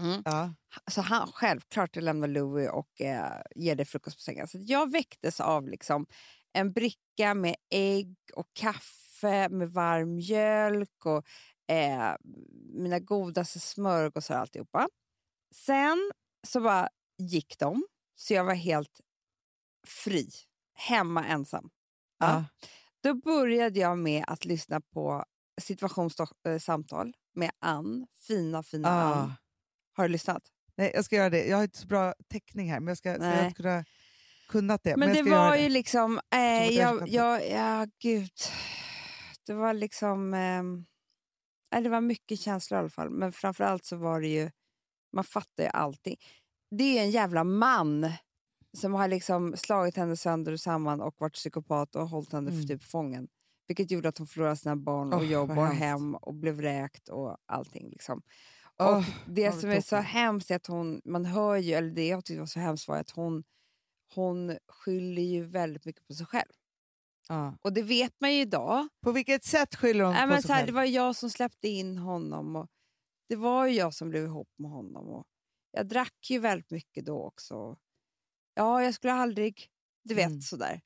[0.00, 0.22] Mm.
[0.24, 0.54] Ja.
[0.90, 4.48] Så han, självklart lämnar Louie och eh, ger dig frukost på sängen.
[4.48, 6.06] Så jag väcktes av liksom
[6.52, 11.26] en bricka med ägg och kaffe med varm mjölk och
[11.74, 12.14] eh,
[12.74, 14.88] mina godaste smörgåsar och alltihopa.
[15.54, 16.12] Sen
[16.46, 19.00] så bara gick de, så jag var helt
[19.86, 20.28] fri.
[20.74, 21.70] Hemma ensam.
[22.18, 22.26] Ja.
[22.26, 22.44] Ja.
[23.02, 25.24] Då började jag med att lyssna på
[25.60, 29.32] situationssamtal med Ann, fina fina Ann.
[29.96, 30.42] Har du lyssnat?
[30.76, 31.44] Nej, jag ska göra det.
[31.46, 33.84] Jag har inte så bra täckning här, men jag, ska, inte
[34.48, 34.96] kunnat, det.
[34.96, 36.20] Men, jag det var ju liksom...
[36.34, 38.32] Eh, jag jag, ja, gud.
[39.46, 40.34] Det var liksom...
[40.34, 43.10] Eh, det var mycket känslor i alla fall.
[43.10, 44.50] Men framförallt så var det ju...
[45.12, 46.16] Man fattar ju allting.
[46.70, 48.12] Det är en jävla man
[48.76, 52.66] som har liksom slagit henne sönder och samman och varit psykopat och hållit henne Mm.
[52.66, 53.28] typ fången.
[53.66, 57.08] Vilket gjorde att hon förlorade sina barn och Åh, jobb och hem och blev vräkt
[57.08, 57.88] och allting.
[57.88, 58.22] Liksom.
[58.78, 62.24] Och det som är så hemskt är att hon, man hör ju, eller det jag
[62.24, 63.44] tyckte var så hemskt var att hon,
[64.14, 66.52] hon skyller ju väldigt mycket på sig själv.
[67.28, 67.58] Ja.
[67.62, 68.88] Och det vet man ju idag.
[69.02, 70.66] På vilket sätt skyller hon Nej, på sig så här, själv?
[70.66, 72.66] det var jag som släppte in honom och
[73.28, 75.08] det var ju jag som blev ihop med honom.
[75.08, 75.24] Och
[75.70, 77.76] jag drack ju väldigt mycket då också.
[78.54, 79.66] Ja, jag skulle aldrig,
[80.04, 80.40] du vet Mm.
[80.40, 80.80] sådär.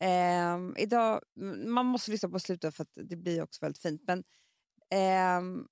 [0.00, 1.20] Ehm, idag,
[1.66, 4.02] man måste lyssna på slutet för att det blir också väldigt fint.
[4.06, 4.24] Men
[4.90, 5.66] ehm,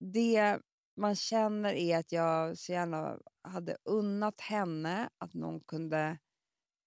[0.00, 0.58] det
[1.00, 6.18] man känner är att jag så gärna hade unnat henne att någon kunde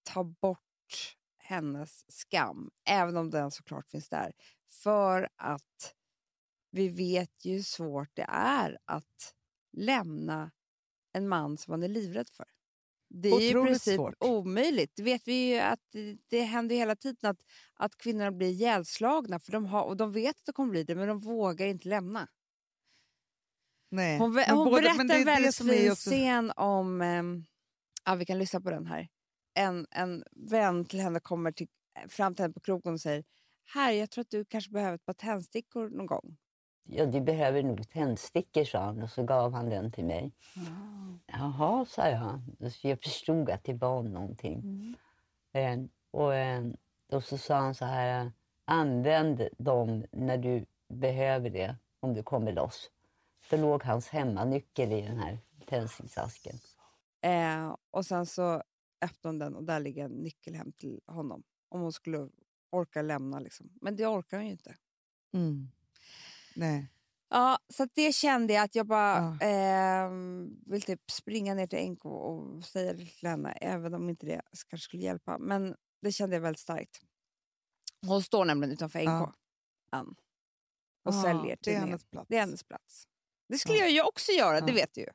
[0.03, 0.59] ta bort
[1.37, 4.33] hennes skam, även om den såklart finns där.
[4.69, 5.95] För att
[6.71, 9.35] vi vet ju hur svårt det är att
[9.77, 10.51] lämna
[11.13, 12.45] en man som man är livrädd för.
[13.09, 14.15] Det är ju i Otroligt princip svårt.
[14.19, 14.91] omöjligt.
[14.95, 15.95] Det vet vi ju att
[16.29, 17.39] det, händer ju hela tiden att,
[17.73, 20.95] att kvinnorna blir ihjälslagna för de har, och de vet att det kommer bli det
[20.95, 22.27] men de vågar inte lämna.
[23.93, 24.17] Nej.
[24.19, 27.01] Hon, hon båda- berättar en väldigt fin också- scen om...
[27.01, 27.45] ehm,
[28.05, 29.07] ja, vi kan lyssna på den här.
[29.53, 31.67] En, en vän till henne kommer till,
[32.07, 33.23] fram till henne på krogen och säger
[33.73, 36.37] här, jag tror att du kanske behöver ett par tändstickor någon gång.
[36.83, 40.31] Ja, du behöver nog tändstickor, sa han och så gav han den till mig.
[41.25, 42.41] Jaha, sa jag.
[42.73, 44.59] Så jag förstod att det var någonting.
[45.53, 45.83] Mm.
[45.83, 46.63] Eh, och, eh,
[47.11, 48.31] och så sa han så här,
[48.65, 52.89] använd dem när du behöver det, om du kommer loss.
[53.49, 56.55] Då låg hans hemmanyckel i den här tändsticksasken.
[57.21, 58.63] Eh, och sen så
[59.01, 61.43] öppnade hon den och där ligger en nyckel hem till honom.
[61.69, 62.29] Om hon skulle
[62.69, 63.39] orka lämna.
[63.39, 63.69] Liksom.
[63.81, 64.75] Men det orkar hon ju inte.
[65.33, 65.67] Mm.
[66.55, 66.87] Nej.
[67.29, 69.47] Ja, så att det kände jag att jag bara Ja.
[69.47, 70.11] eh,
[70.65, 74.41] vill typ springa ner till NK och säga det till henne, även om inte det
[74.51, 75.37] kanske skulle hjälpa.
[75.37, 77.01] Men det kände jag väldigt starkt.
[78.07, 79.33] Hon står nämligen utanför NK, Ja.
[79.89, 80.15] Ann,
[81.03, 81.87] och Ja, säljer det är tidningen.
[81.87, 82.27] hennes plats.
[82.29, 83.07] Det är hennes plats.
[83.49, 83.83] Det skulle Ja.
[83.83, 84.75] jag ju också göra, det Ja.
[84.75, 85.07] vet du ju.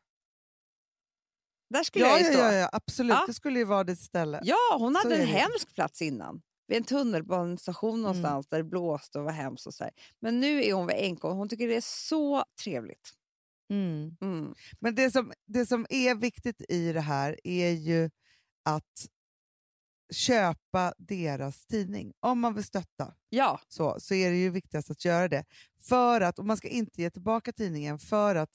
[1.71, 2.38] Där skulle Ja, jag ju stå.
[2.38, 3.17] ja, ja, absolut.
[3.27, 4.41] Det skulle ju vara ditt ställe.
[4.45, 5.33] Ja, hon Så hade är en det.
[5.33, 6.43] hemsk plats innan.
[6.67, 9.67] Vid en tunnelbanestation någonstans där det blåste och var hemskt.
[9.67, 9.93] Och så här.
[10.21, 13.11] Men nu är hon vid NK och hon tycker det är så trevligt.
[13.71, 14.17] Mm.
[14.21, 14.55] Mm.
[14.81, 18.11] Men det som, det som är viktigt i det här är ju
[18.64, 19.07] att
[20.11, 22.12] köpa deras tidning.
[22.21, 25.44] Om man vill stötta Ja, så, så är det ju viktigast att göra det.
[25.81, 28.51] För att, och man ska inte ge tillbaka tidningen för att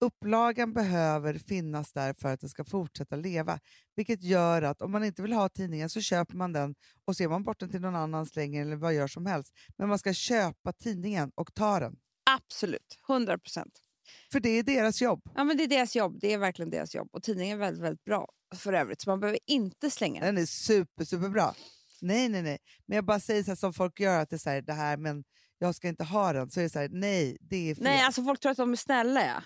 [0.00, 3.58] upplagan behöver finnas där för att det ska fortsätta leva.
[3.96, 7.22] Vilket gör att om man inte vill ha tidningen så köper man den och så
[7.22, 9.52] ger man bort den till någon annan slänger eller vad gör som helst.
[9.76, 11.96] Men man ska köpa tidningen och ta den.
[12.30, 12.98] absolut.
[13.08, 13.85] 100 procent.
[14.32, 15.20] För det är deras jobb.
[15.34, 16.18] Ja, men det är deras jobb.
[16.20, 17.08] Det är verkligen deras jobb.
[17.12, 19.00] Och tidningen är väldigt, väldigt bra för övrigt.
[19.00, 20.34] Så man behöver inte slänga den.
[20.34, 21.54] Den är super, superbra.
[22.00, 22.58] Nej, nej, nej.
[22.86, 24.72] Men jag bara säger så här, som folk gör, att det är så här, det
[24.72, 25.24] här, men
[25.58, 26.50] jag ska inte ha den.
[26.50, 27.84] Så är det så här, nej, det är fel.
[27.84, 29.26] Nej, alltså folk tror att de är snälla.
[29.26, 29.42] Ja.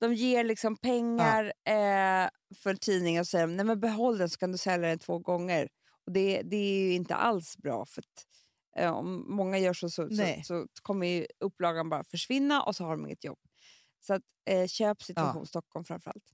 [0.00, 2.28] De ger liksom pengar eh,
[2.62, 5.18] för en tidning och säger nej men behåll den så kan du sälja den två
[5.18, 5.68] gånger.
[6.06, 7.86] Och det, det är ju inte alls bra.
[7.86, 8.26] för att,
[8.76, 12.84] eh, Om många gör så, så, så, så kommer ju upplagan bara försvinna och så
[12.84, 13.38] har de inget jobb.
[14.06, 16.24] Så att, eh, köp Situation Stockholm framförallt.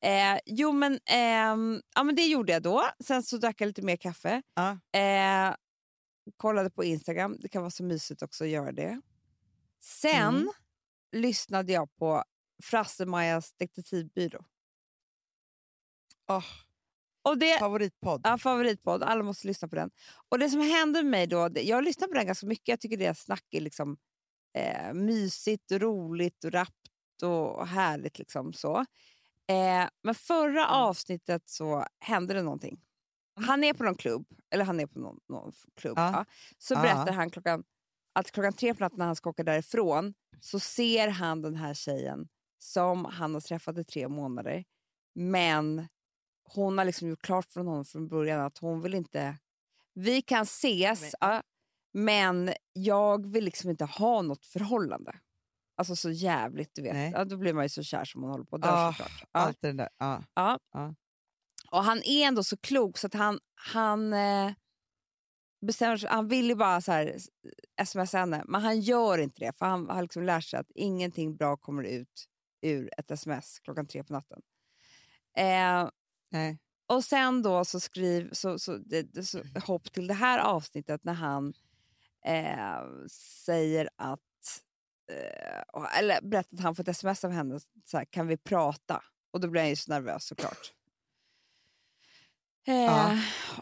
[0.00, 2.84] Eh, jo men, ehm, ja, men det gjorde jag då.
[3.04, 4.42] Sen så drack jag lite mer kaffe.
[4.54, 4.98] Ja.
[5.00, 5.54] Eh,
[6.36, 7.36] kollade på Instagram.
[7.40, 9.00] Det kan vara så mysigt också att göra det.
[9.80, 10.50] Sen Mm.
[11.12, 12.24] lyssnade jag på
[12.62, 14.44] Frasse-Majas detektivbyrå.
[16.28, 16.44] Åh,
[17.22, 18.20] Och det, favoritpodd.
[18.24, 19.90] ja, favoritpodd, alla måste lyssna på den.
[20.28, 22.80] Och det som hände med mig då, det, jag lyssnar på den ganska mycket, jag
[22.80, 23.96] tycker deras snack är liksom,
[24.54, 26.79] eh, mysigt, och roligt, och rappt
[27.22, 28.18] och härligt.
[28.18, 28.76] Liksom, så.
[29.46, 30.70] Eh, men förra Mm.
[30.74, 32.80] avsnittet så hände det någonting.
[33.40, 35.98] Han är på någon klubb, eller han är på någon, någon klubb.
[35.98, 36.10] Ja.
[36.12, 36.24] Ja.
[36.58, 36.82] Så Ja.
[36.82, 37.64] berättar han klockan,
[38.12, 41.74] att klockan tre på natten när han ska åka därifrån så ser han den här
[41.74, 42.28] tjejen
[42.58, 44.64] som han har träffat i tre månader.
[45.14, 45.88] Men
[46.44, 49.38] hon har liksom gjort klart för honom från början att hon vill inte...
[49.94, 51.42] Vi kan ses, Men- ja,
[51.92, 55.20] men jag vill liksom inte ha något förhållande.
[55.80, 57.12] Alltså så jävligt, du vet.
[57.12, 59.24] Ja, då blir man ju så kär som man håller på att dö Ah, såklart.
[59.32, 59.40] Ja.
[59.40, 59.88] Allt det där.
[59.98, 60.24] Ja.
[60.34, 60.58] Ja.
[60.72, 60.94] Ja.
[61.70, 64.52] Och han är ändå så klok så att han, han eh,
[65.66, 66.08] bestämmer sig.
[66.08, 67.16] Han vill ju bara så här,
[67.84, 69.52] smsa henne, men han gör inte det.
[69.58, 72.26] För han har liksom lärt sig att ingenting bra kommer ut
[72.62, 74.42] ur ett sms klockan tre på natten.
[75.36, 75.88] Eh,
[76.30, 76.58] Nej.
[76.88, 81.14] och sen då så skriv så, så, det, så hopp till det här avsnittet när
[81.14, 81.52] han
[82.24, 83.06] eh,
[83.44, 84.20] säger att
[85.98, 89.02] eller berättar att han fått sms av henne, så här, kan vi prata?
[89.32, 90.72] Och då blir han ju så nervös såklart.
[92.66, 93.18] Eh, Ja.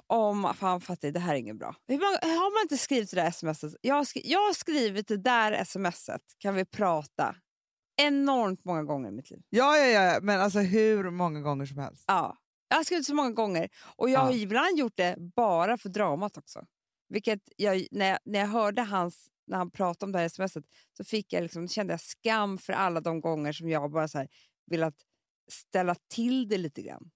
[0.07, 1.75] Om, fan fattar, det här är inget bra.
[1.89, 3.75] Hur många, har man inte skrivit det där smset?
[3.81, 7.37] Jag har, skri, jag har skrivit det där smset, kan vi prata?
[8.03, 9.41] Enormt många gånger i mitt liv.
[9.49, 12.05] Ja, ja, ja, men alltså hur många gånger som helst.
[12.07, 12.37] Ja,
[12.69, 13.69] jag har skrivit så många gånger.
[13.97, 14.37] Och jag har Ja.
[14.37, 16.65] ju ibland gjort det bara för dramat också.
[17.09, 20.65] Vilket jag, när, jag, när jag hörde hans, när han pratade om det här smset
[20.97, 24.19] så fick jag liksom, kände jag skam för alla de gånger som jag bara så
[24.19, 24.29] här,
[24.71, 24.95] velat
[25.53, 27.11] ställa till det lite grann.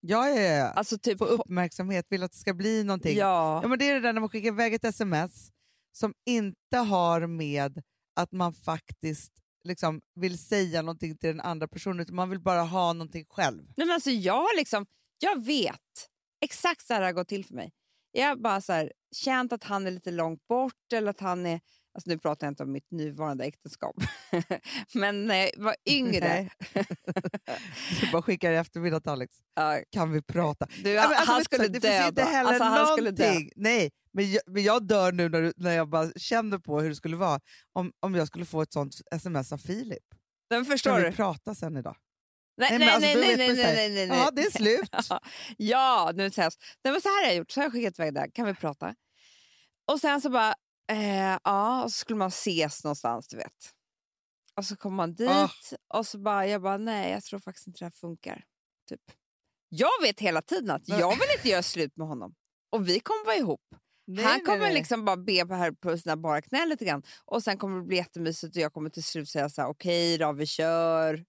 [0.00, 0.68] Ja, ja, ja.
[0.68, 1.18] Alltså typ...
[1.18, 3.16] Få uppmärksamhet, vill att det ska bli någonting.
[3.16, 5.52] Ja, Ja, men det är det där när man skickar iväg ett sms
[5.92, 7.82] som inte har med
[8.16, 9.32] att man faktiskt
[9.64, 13.62] liksom vill säga någonting till den andra personen, utan man vill bara ha någonting själv.
[13.76, 14.86] Nej, men alltså jag, har liksom,
[15.18, 16.10] jag vet
[16.40, 17.72] exakt så här har det gått till för mig.
[18.12, 21.46] Jag har bara så här, känt att han är lite långt bort eller att han
[21.46, 21.60] är...
[21.96, 23.96] Alltså nu pratar jag inte om mitt nuvarande äktenskap.
[24.94, 26.50] men när jag var yngre...
[28.00, 29.36] Du bara skickar i eftermiddag till Alex.
[29.54, 30.66] ja, Kan vi prata?
[30.84, 33.34] du, men alltså, han skulle det dö finns ju inte heller Alltså, han skulle dö.
[33.56, 36.88] Nej, men jag, men jag dör nu när, du, när jag bara känner på hur
[36.88, 37.40] det skulle vara
[37.72, 40.04] om, om jag skulle få ett sånt sms av Filip.
[40.50, 41.10] Men förstår Kan du?
[41.10, 41.96] vi prata sen idag?
[42.56, 44.18] Nej, Nej, nej, alltså, nej, nej, nej, nej, nej, nej.
[44.18, 44.90] Ja, det är slut.
[45.56, 46.58] ja, nu sägs.
[46.84, 47.50] Nej, men så här har jag gjort.
[47.50, 48.30] Så har jag skickat iväg det.
[48.34, 48.94] Kan vi prata?
[49.92, 50.54] Och sen så bara,
[50.92, 53.70] eh, ja, och så skulle man ses någonstans, du vet.
[54.56, 55.48] Och så kommer man dit Ah.
[55.94, 58.44] och så bara, jag bara, nej, jag tror faktiskt inte det här funkar.
[58.88, 59.00] Typ.
[59.68, 62.34] Jag vet hela tiden att jag vill inte göra slut med honom.
[62.72, 63.60] Och vi kommer vara ihop.
[64.06, 64.74] Nej, Han kommer nej.
[64.74, 67.02] liksom bara be på, här på sina bara knän lite grann.
[67.24, 70.18] Och sen kommer det bli jättemysigt och jag kommer till slut säga så här, okej
[70.18, 71.24] då, vi kör.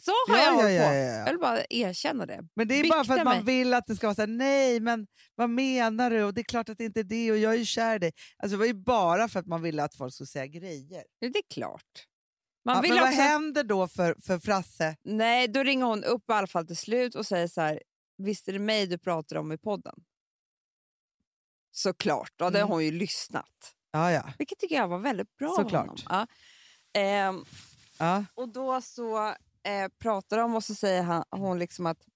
[0.00, 0.94] Så har Ja, jag ja, hållit ja, på.
[0.94, 1.24] ja, Jag ja.
[1.32, 2.48] vill bara erkänna det.
[2.56, 3.44] Men det är bara för att man mig.
[3.44, 6.24] vill att det ska vara så här, nej men vad menar du?
[6.24, 7.98] Och det är klart att det inte är det och jag är ju kär i
[7.98, 8.12] dig.
[8.38, 11.04] Alltså, det var ju bara för att man ville att folk skulle säga grejer.
[11.18, 11.82] Ja, Det är klart.
[12.64, 13.20] Man Ja, vill men vad också...
[13.22, 14.96] händer då för, för Frasse?
[15.04, 17.82] Nej, då ringer hon upp i alla fall till slut och säger så här,
[18.18, 19.94] visst är det mig du pratar om i podden?
[21.70, 22.70] Såklart, då hade Mm.
[22.70, 23.74] hon ju lyssnat.
[23.90, 24.32] Ja, ja.
[24.38, 25.86] Vilket tycker jag var väldigt bra av Såklart.
[25.86, 25.96] honom.
[26.08, 26.26] Ja.
[27.00, 27.44] Ehm,
[27.98, 28.24] ja.
[28.34, 32.06] och då så eh, pratar de och så säger han, hon liksom att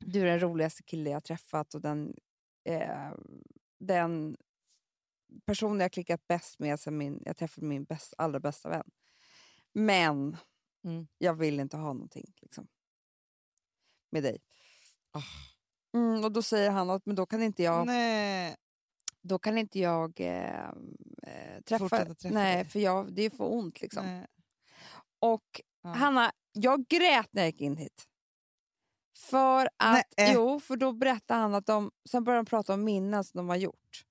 [0.00, 2.14] du är den roligaste kille jag träffat och den,
[2.64, 3.12] eh,
[3.78, 4.36] den
[5.46, 8.90] personen jag klickat bäst med sen min, jag träffade min bäst, allra bästa vän.
[9.72, 10.36] Men
[10.84, 11.06] Mm.
[11.18, 12.66] jag vill inte ha någonting liksom,
[14.10, 14.42] med dig.
[15.10, 15.22] Ah.
[15.98, 18.56] Mm, och då säger han att men då kan inte jag, Nej.
[19.22, 20.68] då kan inte jag eh,
[21.22, 23.80] eh, träffa, träffa nej, för jag, det är för ont.
[23.80, 24.06] Liksom.
[24.06, 24.26] Nej.
[25.18, 25.90] Och Ja.
[25.90, 28.04] Hanna, jag grät när jag gick in hit.
[29.18, 30.32] För att, Nej.
[30.34, 33.48] jo, för då berättade han att de, sen började de prata om minnen som de
[33.48, 34.04] har gjort.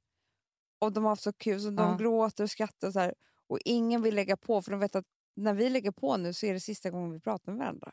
[0.79, 3.13] Och de har haft så kul, så de gråter och skrattar och så här.
[3.47, 5.05] Och ingen vill lägga på, för de vet att
[5.35, 7.91] när vi lägger på nu så är det sista gången vi pratar med varandra.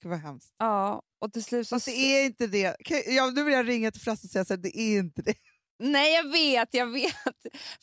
[0.00, 0.54] Gud vad hemskt.
[0.58, 1.76] Ja, och till slut så...
[1.76, 2.76] Fast det är inte det.
[3.06, 5.34] Ja, nu vill jag ringa till Frasse och säga så här, det är inte det.
[5.78, 7.36] Nej, jag vet, jag vet.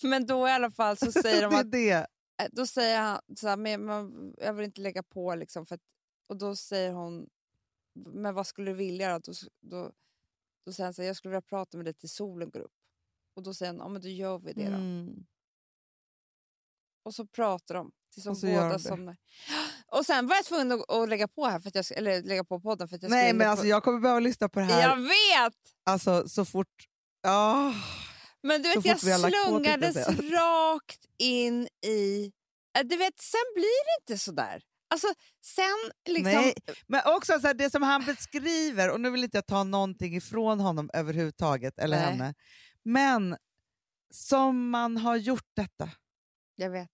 [0.03, 2.07] Men då i alla fall så säger de det är att det.
[2.51, 5.65] Då säger han så här, men man, jag vill inte lägga på liksom.
[5.65, 5.81] För att,
[6.27, 7.29] och då säger hon,
[7.95, 9.19] men vad skulle du vilja då?
[9.19, 9.91] Då, då,
[10.65, 12.73] då säger han så här, jag skulle vilja prata med dig till solen går upp.
[13.35, 14.75] Och då säger han, ja men då gör vi det då.
[14.75, 15.25] Mm.
[17.03, 19.17] Och så pratar de tills de båda somnar.
[19.87, 22.43] Och sen var jag tvungen att, att lägga på här, för att jag, eller lägga
[22.43, 24.65] på podden för att jag Nej, men alltså, på, jag kommer behöva lyssna på det
[24.65, 25.57] här Jag vet!
[25.83, 26.87] alltså, så fort...
[27.23, 27.73] Ah.
[28.43, 32.31] Men du vet, jag jag slungades rakt in i...
[32.79, 34.61] eh, Du vet, sen blir det inte så där.
[34.91, 35.07] Alltså,
[35.41, 36.33] sen liksom...
[36.33, 36.53] Nej,
[36.87, 40.15] men också så här, det som han beskriver, och nu vill inte jag ta någonting
[40.15, 42.05] ifrån honom överhuvudtaget, eller Nej.
[42.05, 42.33] henne,
[42.83, 43.37] men
[44.13, 45.89] som man har gjort detta
[46.55, 46.89] Jag vet.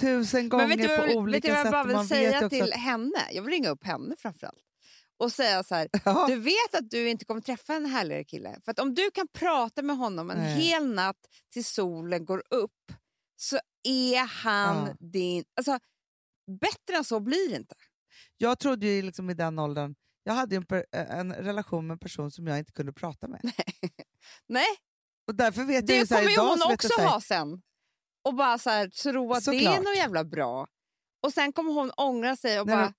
[0.00, 1.72] tusen Men vet du gånger på olika vet du vad jag sätt.
[1.72, 3.28] bara vill säga vet till henne?
[3.32, 4.65] Jag vill ringa upp henne framförallt.
[5.18, 8.58] Och säga så här, ja, du vet att du inte kommer träffa en härligare kille.
[8.64, 10.60] För att om du kan prata med honom en Nej.
[10.60, 11.16] hel natt
[11.52, 12.92] till solen går upp
[13.36, 14.94] så är han Ja.
[15.00, 15.44] din...
[15.56, 15.78] Alltså,
[16.60, 17.74] bättre än så blir det inte.
[18.36, 21.98] jag trodde ju liksom i den åldern, jag hade en, per, en relation med en
[21.98, 23.40] person som jag inte kunde prata med.
[24.46, 24.66] Nej,
[25.28, 27.62] Och därför vet jag ju det så här, idag hon så också jag ha sen.
[28.24, 29.84] Och bara så här, tro att det är Såklart.
[29.84, 30.66] något jävla bra.
[31.22, 32.94] Och sen kommer hon ångra sig och Nej, bara,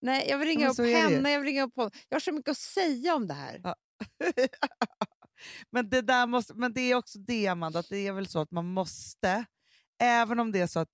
[0.00, 1.90] nej jag vill ringa upp henne, jag vill ringa upp honom.
[2.08, 3.60] Jag har så mycket att säga om det här.
[3.64, 3.74] Ja.
[5.70, 8.40] men, det där måste, men det är också det, Amanda, att det är väl så
[8.40, 9.44] att man måste,
[9.98, 10.92] även om det är så att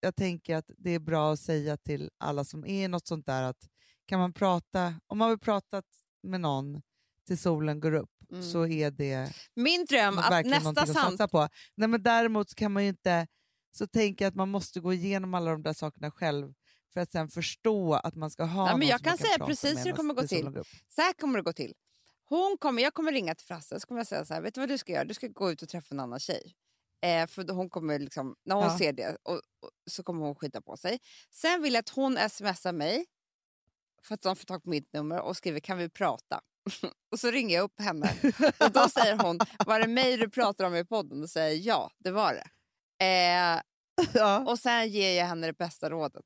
[0.00, 3.42] jag tänker att det är bra att säga till alla som är något sånt där
[3.42, 3.68] att
[4.06, 5.82] kan man prata, om man vill prata
[6.22, 6.82] med någon
[7.26, 8.42] till solen går upp Mm.
[8.42, 11.28] så är det Min dröm att nästa samtal...
[11.28, 11.48] på.
[11.74, 13.26] Nej, men däremot kan man ju inte,
[13.76, 16.52] så tänker jag att man måste gå igenom alla de där sakerna själv
[16.92, 19.78] för att sen förstå att man ska ha Ja, men jag kan man säga precis
[19.78, 20.64] hur det kommer gå till.
[20.88, 21.74] Så här kommer det gå till.
[22.24, 24.60] Hon kommer, jag kommer ringa till Frasse så kommer jag säga så här, vet du
[24.60, 25.04] vad du ska göra?
[25.04, 26.54] Du ska gå ut och träffa en annan tjej.
[27.02, 28.78] Eh, för hon kommer liksom, när hon Ja.
[28.78, 30.98] ser det och, och, så kommer hon skita på sig.
[31.30, 33.06] Sen vill jag att hon smsar mig
[34.02, 36.40] för att de får tag på mitt nummer och skriver kan vi prata?
[37.12, 38.14] och så ringer jag upp henne
[38.58, 41.22] och då säger hon var det mig du pratar om i podden?
[41.22, 42.50] Och säger ja, det var det.
[43.04, 43.62] Eh,
[44.14, 44.44] ja.
[44.46, 46.24] och sen ger jag henne det bästa rådet.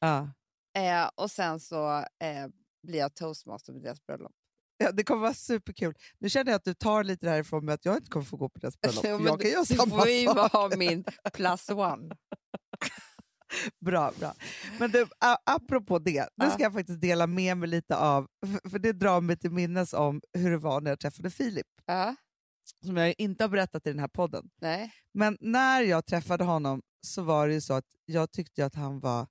[0.00, 0.32] Ja.
[0.78, 2.46] Eh, och sen så eh,
[2.86, 4.32] blir jag toastmaster på deras bröllop.
[4.82, 5.94] Ja, det kommer vara superkul.
[6.18, 8.48] Nu känner jag att du tar lite därifrån med att jag inte kommer få gå
[8.48, 9.04] på deras bröllop.
[9.08, 10.52] Jo, jag kan göra du samma får ju sak.
[10.52, 12.16] vara min plus one.
[13.84, 14.34] Bra, bra.
[14.78, 15.06] Men du,
[15.46, 19.20] apropå det, nu ska jag faktiskt dela med mig lite av, för, för det drar
[19.20, 22.14] mig till minnes om hur det var när jag träffade Filip, Ja,
[22.84, 24.50] som jag inte har berättat i den här podden.
[24.60, 24.92] nej.
[25.14, 29.00] Men när jag träffade honom så var det ju så att jag tyckte att han
[29.00, 29.26] var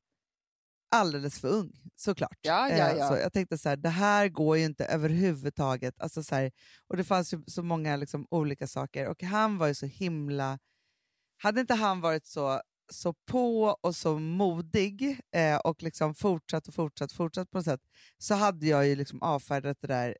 [0.91, 2.37] alldeles för ung, såklart.
[2.41, 3.07] Ja, ja, Eh, ja.
[3.07, 5.99] Så jag tänkte så här, det här går ju inte överhuvudtaget.
[5.99, 6.51] Alltså så här,
[6.87, 10.59] och det fanns ju så många liksom olika saker och han var ju så himla...
[11.41, 12.61] Hade inte han varit så,
[12.93, 17.81] så på och så modig eh, och liksom fortsatt och fortsatt fortsatt på något sätt
[18.17, 20.17] så hade jag ju liksom avfärdat det där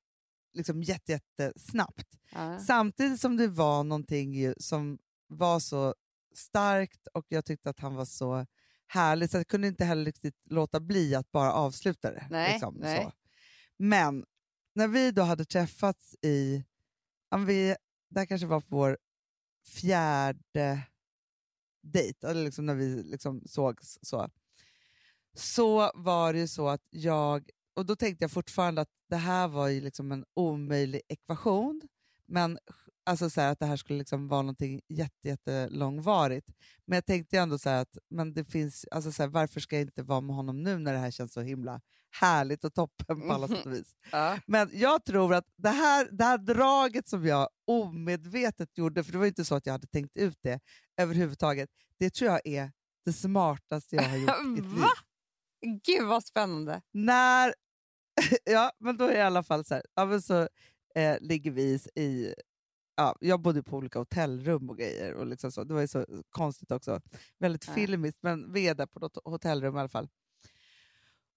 [0.53, 2.07] liksom jätte, jättesnabbt.
[2.31, 2.59] Ja.
[2.59, 5.95] Samtidigt som det var någonting som var så
[6.35, 8.45] starkt och jag tyckte att han var så
[8.91, 12.27] härlig så jag kunde inte heller riktigt låta bli att bara avsluta det.
[12.29, 13.03] Nej, liksom, nej.
[13.03, 13.11] Så.
[13.77, 14.25] Men
[14.73, 16.63] när vi då hade träffats i,
[17.47, 17.75] vi,
[18.09, 18.97] det här kanske var på vår
[19.65, 20.81] fjärde
[21.81, 24.29] dejt, eller liksom när vi liksom sågs så,
[25.33, 29.47] så var det ju så att jag, och då tänkte jag fortfarande att det här
[29.47, 31.81] var ju liksom en omöjlig ekvation,
[32.25, 32.59] men
[33.09, 36.47] alltså så här, att det här skulle liksom vara någonting jätte, jättelångvarigt.
[36.85, 39.75] Men jag tänkte ju ändå så att men det finns, alltså så här, varför ska
[39.75, 41.81] jag inte vara med honom nu när det här känns så himla
[42.11, 43.95] härligt och toppen på alla sätt och vis.
[44.11, 44.39] Ja.
[44.45, 49.17] Men jag tror att det här, det här draget som jag omedvetet gjorde, för det
[49.17, 50.59] var inte så att jag hade tänkt ut det
[50.97, 52.71] överhuvudtaget, det tror jag är
[53.05, 54.83] det smartaste jag har gjort i mitt liv.
[55.83, 56.81] Gud vad spännande.
[56.91, 57.53] När,
[58.45, 60.47] ja, men då är det i alla fall så här, ja, men så
[60.95, 62.33] eh, ligger vi i,
[62.99, 65.63] ja, jag bodde på olika hotellrum och grejer, och liksom så.
[65.63, 67.01] det var ju så konstigt också.
[67.39, 67.73] Väldigt Ja.
[67.73, 70.09] filmiskt, men vi är där på något hotellrum i alla fall.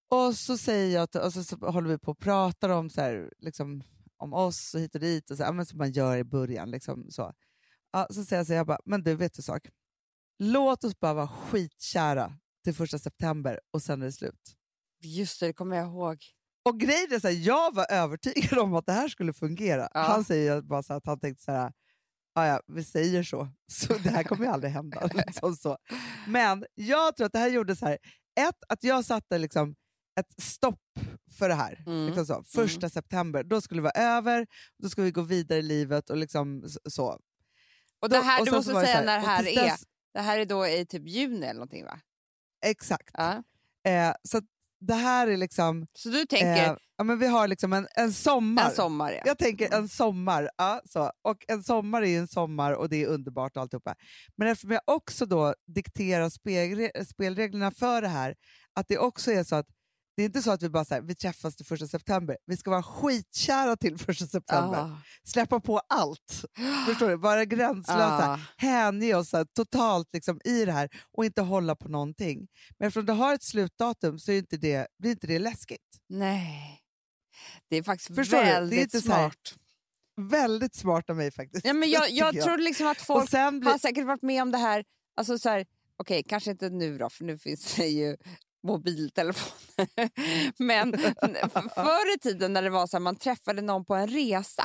[0.09, 3.33] Och så säger jag, och så, så håller vi på och pratar om, så här,
[3.39, 3.83] liksom,
[4.17, 6.71] om oss och hit och dit, och så, ja, men som man gör i början.
[6.71, 7.33] Liksom, så.
[7.93, 9.69] Ja, så säger jag så här, jag bara, men du vet du sak?
[10.39, 12.33] Låt oss bara vara skitkära
[12.65, 14.57] till första september och sen är det slut.
[15.01, 16.19] Just det, det kommer jag ihåg.
[16.65, 19.89] Och grejen är så här, jag var övertygad om att det här skulle fungera.
[19.95, 20.01] Ja.
[20.01, 21.73] Han säger bara så här att han tänkte så här,
[22.35, 25.07] "Ja, vi säger så, så det här kommer ju aldrig hända.
[25.27, 25.79] liksom så.
[26.27, 27.99] Men jag tror att det här gjorde så här,
[28.41, 29.75] ett, att jag satte liksom
[30.21, 30.81] ett stopp
[31.39, 31.83] för det här.
[31.87, 32.07] Mm.
[32.07, 32.45] Liksom så.
[32.45, 34.47] Första september, då skulle det vara över,
[34.83, 37.19] då ska vi gå vidare i livet och liksom så.
[38.01, 39.65] Och det Då- här, och du måste säga så när det här är.
[39.69, 39.85] dess-
[40.15, 42.01] Det här är då i typ juni eller någonting va?
[42.67, 43.11] Exakt.
[43.13, 43.43] Ja.
[43.91, 44.41] Eh, så
[44.87, 48.13] det här är liksom, Så du tänker eh, ja, men vi har liksom en, en
[48.13, 48.65] sommar.
[48.65, 49.23] en sommar ja.
[49.25, 50.51] Jag tänker en sommar.
[50.59, 51.11] Ja, så.
[51.23, 53.95] Och en sommar är ju en sommar och det är underbart och alltihopa.
[54.37, 58.35] Men eftersom jag också då dikterar spelre- spelreglerna för det här,
[58.75, 59.67] att det också är så att
[60.17, 62.37] det är inte så att vi bara så här, vi träffas till första september.
[62.47, 64.79] Vi ska vara skitkära till första september.
[64.79, 64.99] Ah.
[65.25, 66.45] Släppa på allt.
[66.87, 67.17] Förstår du?
[67.17, 68.33] Vara gränslösa.
[68.33, 68.41] Ah.
[68.57, 72.49] Hänge oss totalt liksom i det här och inte hålla på någonting.
[72.79, 75.99] Men eftersom det har ett slutdatum så är inte det, blir inte det läskigt.
[76.09, 76.81] Nej.
[77.71, 78.43] Det är faktiskt Förstår du?
[78.43, 79.55] Är väldigt här- smart.
[80.31, 81.67] Väldigt smart av mig faktiskt.
[81.67, 84.51] Ja, men jag, tycker jag tror liksom att folk blir, har säkert varit med om
[84.53, 84.85] det här.
[85.17, 88.17] Alltså så här Okej, kanske inte nu då, för nu finns det ju
[88.63, 90.11] mobiltelefoner.
[90.63, 91.15] Men f-
[91.75, 94.65] förr i tiden när det var så här, man träffade någon på en resa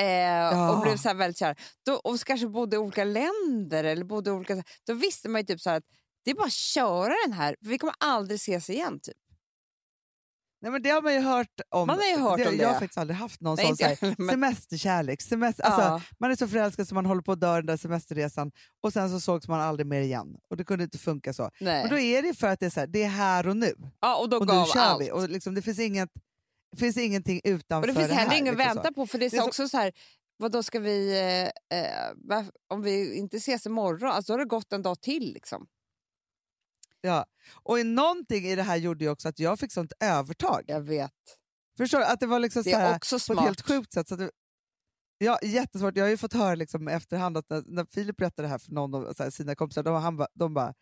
[0.00, 1.56] eh, och blev så väldigt kär,
[1.86, 5.60] då, och kanske bodde i olika länder, eller bodde olika, då visste man ju typ
[5.60, 5.84] så att
[6.24, 9.00] det är bara att köra den här, för vi kommer aldrig ses igen.
[9.00, 9.16] Typ.
[10.62, 11.86] Nej, men det har man ju hört om.
[11.86, 12.80] Man har ju hört det, om Jag har det.
[12.80, 15.22] faktiskt aldrig haft någon Nej, sån inte så här, men- semesterkärlek.
[15.22, 16.02] Semester, alltså, Ja.
[16.18, 18.52] Man är så förälskad så man håller på att dö den där semesterresan
[18.82, 20.36] och sen så sågs man aldrig mer igen.
[20.50, 21.50] Och det kunde inte funka så.
[21.60, 21.82] Nej.
[21.82, 23.74] Men då är det för att det är, så här, det är här och nu.
[24.00, 25.02] ja, och då Och nu gav kör allt.
[25.02, 25.10] vi.
[25.10, 26.08] Och liksom, det finns, inget,
[26.72, 28.82] det finns ingenting utanför Och det finns heller inget att liksom så.
[28.82, 29.92] vänta på för det är, Det är så så- också så här,
[30.36, 31.18] vad då ska vi,
[31.70, 35.32] eh, eh, om vi inte ses imorgon, alltså då har det gått en dag till
[35.32, 35.66] liksom.
[37.02, 37.26] Ja.
[37.52, 40.64] Och i någonting i det här gjorde ju också att jag fick sånt övertag.
[40.66, 41.12] Jag vet.
[41.76, 42.04] Förstår du?
[42.04, 43.44] Att det var liksom Det så här, är också på ett smart.
[43.44, 44.08] helt sjukt sätt.
[44.08, 44.30] Så att det,
[45.18, 45.96] ja, jättesvårt.
[45.96, 48.72] Jag har ju fått höra liksom efterhand att när, när Filip berättade det här för
[48.72, 50.74] någon av så här, sina kompisar, de, han ba, de bara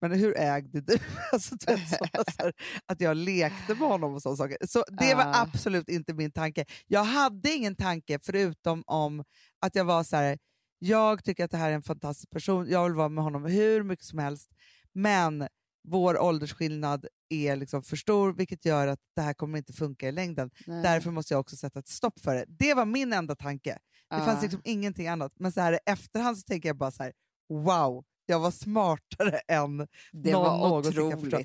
[0.00, 0.98] “men hur ägde du?”
[1.32, 2.52] alltså, här,
[2.86, 4.56] Att jag lekte med honom och sådana saker.
[4.66, 6.64] Så det var absolut inte min tanke.
[6.86, 9.24] Jag hade ingen tanke förutom om
[9.60, 10.38] att jag var så här,
[10.78, 13.82] jag tycker att det här är en fantastisk person, jag vill vara med honom hur
[13.82, 14.50] mycket som helst,
[14.92, 15.48] men
[15.88, 20.12] vår åldersskillnad är liksom för stor, vilket gör att det här kommer inte funka i
[20.12, 20.50] längden.
[20.66, 20.82] Nej.
[20.82, 22.44] Därför måste jag också sätta ett stopp för det.
[22.48, 23.70] Det var min enda tanke.
[24.10, 24.24] Det Ja.
[24.24, 25.32] fanns liksom ingenting annat.
[25.36, 27.12] Men så här i efterhand så tänker jag bara så här,
[27.48, 29.76] wow, jag var smartare än...
[30.12, 31.42] det någon var någonsin kan förstå.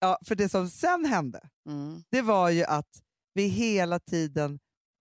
[0.00, 2.02] Ja, för det som sen hände, Mm.
[2.10, 2.88] det var ju att
[3.34, 4.58] vi hela tiden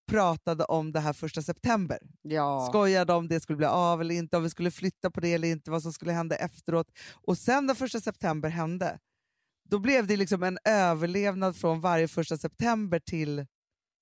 [0.08, 2.00] pratade om det här första september.
[2.22, 2.68] Ja.
[2.70, 5.48] Skojade om det skulle bli av eller inte, om vi skulle flytta på det eller
[5.48, 6.88] inte, vad som skulle hända efteråt.
[7.28, 9.00] Och sen när första september hände,
[9.70, 13.46] då blev det liksom en överlevnad från varje första september till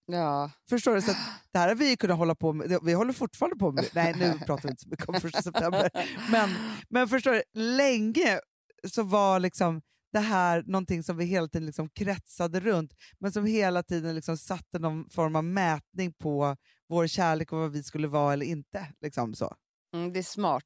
[0.05, 0.51] ja.
[0.69, 1.01] Förstår du?
[1.01, 1.11] Så
[1.51, 2.79] det här har vi kunnat hålla på med.
[2.83, 3.89] Vi håller fortfarande på med.
[3.93, 5.89] Nej, nu pratar vi inte så mycket om första september.
[6.31, 6.49] Men,
[6.89, 7.43] men förstår du?
[7.53, 8.39] Länge
[8.87, 9.81] så var liksom
[10.11, 14.37] det här någonting som vi hela tiden liksom kretsade runt, men som hela tiden liksom
[14.37, 16.57] satte någon form av mätning på
[16.89, 18.87] vår kärlek och vad vi skulle vara eller inte.
[19.01, 19.55] Liksom så.
[19.93, 20.63] Mm, det är smart.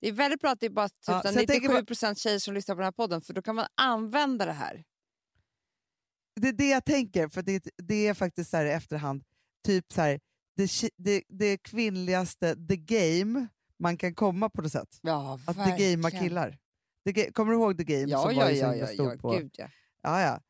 [0.00, 1.84] Det är väldigt bra att det är bara typ Ja, så jag tänker 97 bara-
[1.84, 4.84] procent tjejer som lyssnar på den här podden, för då kan man använda det här.
[6.40, 9.22] Det är det jag tänker, för det, det är faktiskt så här i efterhand,
[9.66, 10.20] typ så här,
[10.56, 13.46] det, det, det kvinnligaste the game
[13.78, 14.98] man kan komma på något sätt.
[15.02, 16.58] Ja, Att the gamea killar.
[17.14, 18.04] The kommer du ihåg the game?
[18.06, 19.30] Ja, som ja, var ja, ja, ja, på...
[19.30, 19.68] gud ja.
[20.02, 20.40] Ja, ja.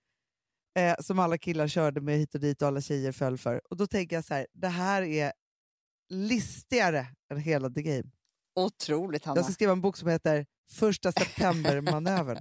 [0.83, 3.61] Eh, som alla killar körde med hit och dit och alla tjejer föll för.
[3.71, 5.33] Och då tänker jag så här, det här är
[6.09, 8.11] listigare än hela the game.
[8.55, 9.39] Otroligt Hanna.
[9.39, 12.39] Jag ska skriva en bok som heter Första september-manövern.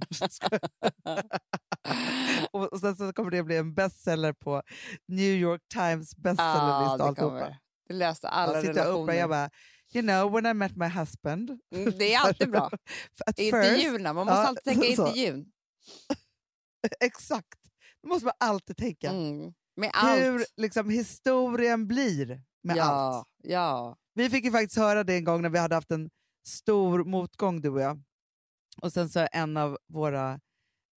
[2.52, 4.62] och, och sen så kommer det bli en bestseller på
[5.08, 6.96] New York Times bestsellerlista.
[6.96, 7.38] det och alltihopa.
[7.38, 7.58] kommer.
[7.88, 9.02] Det löste alla Jag sitter och relationer.
[9.02, 9.50] Oprah, jag bara,
[9.94, 11.50] you know when I met my husband.
[11.74, 12.70] Mm, det är alltid bra.
[13.36, 15.06] Intervjuerna, man måste Ja, alltid tänka så.
[15.08, 15.52] intervjun.
[17.00, 17.58] exakt.
[18.02, 19.10] Det måste man alltid tänka.
[19.10, 19.52] Mm.
[19.76, 20.20] Med allt.
[20.20, 23.28] Hur liksom, historien blir med ja, allt.
[23.42, 23.96] Ja.
[24.14, 26.10] Vi fick ju faktiskt höra det en gång när vi hade haft en
[26.46, 28.02] stor motgång, du och jag.
[28.82, 30.32] Och sen så en av våra,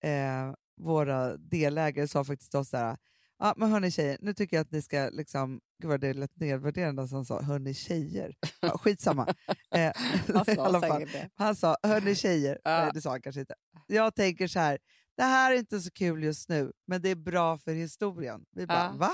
[0.04, 2.98] eh, våra delägare sa faktiskt till oss så här,
[3.44, 6.36] ja men hörni tjejer, nu tycker jag att ni ska liksom, gud vad det lät
[6.40, 8.36] nedvärderande som han sa, hörni tjejer.
[8.62, 9.34] Ja, skitsamma.
[9.76, 9.92] Eh,
[10.34, 11.02] Han sa.
[11.36, 12.84] Han sa, hörni tjejer, Ja.
[12.84, 13.56] nej det sa han kanske inte.
[13.88, 14.78] Jag tänker så här,
[15.18, 18.46] det här är inte så kul just nu, men det är bra för historien.
[18.52, 18.94] Vi bara, Ja.
[18.98, 19.12] va?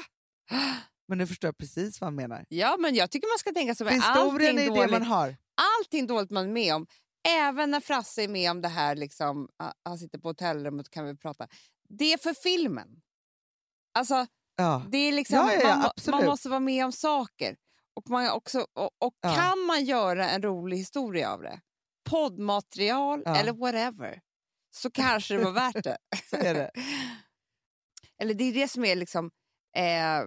[1.07, 2.45] Men nu förstår jag precis vad han menar.
[2.49, 5.35] Ja, men jag tycker man ska tänka så med Historien är det man har.
[5.79, 6.87] allting dåligt man är med om.
[7.27, 10.93] Även när Frasse är med om det här, liksom, ah, han sitter på hotellrummet och
[10.93, 11.47] kan vi prata.
[11.89, 12.87] Det är för filmen.
[13.99, 14.25] Alltså,
[14.55, 14.85] Ja.
[14.91, 17.55] det är liksom, Ja, ja, man, man måste vara med om saker.
[17.93, 21.61] Och, man också, och, och kan man göra en rolig historia av det,
[22.09, 24.21] poddmaterial eller whatever,
[24.75, 25.97] så kanske det var värt det.
[26.31, 26.71] Det.
[28.21, 29.31] Eller det är det som är liksom,
[29.75, 30.25] eh,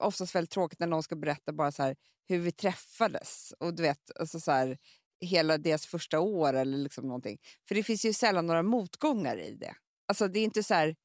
[0.00, 1.96] oftast väldigt tråkigt när någon ska berätta bara så här,
[2.28, 3.52] hur vi träffades.
[3.60, 4.78] Och du vet, alltså så här,
[5.20, 7.38] hela deras första år eller liksom någonting.
[7.68, 9.74] För det finns ju sällan några motgångar i det.
[10.08, 10.96] Alltså det är inte så här,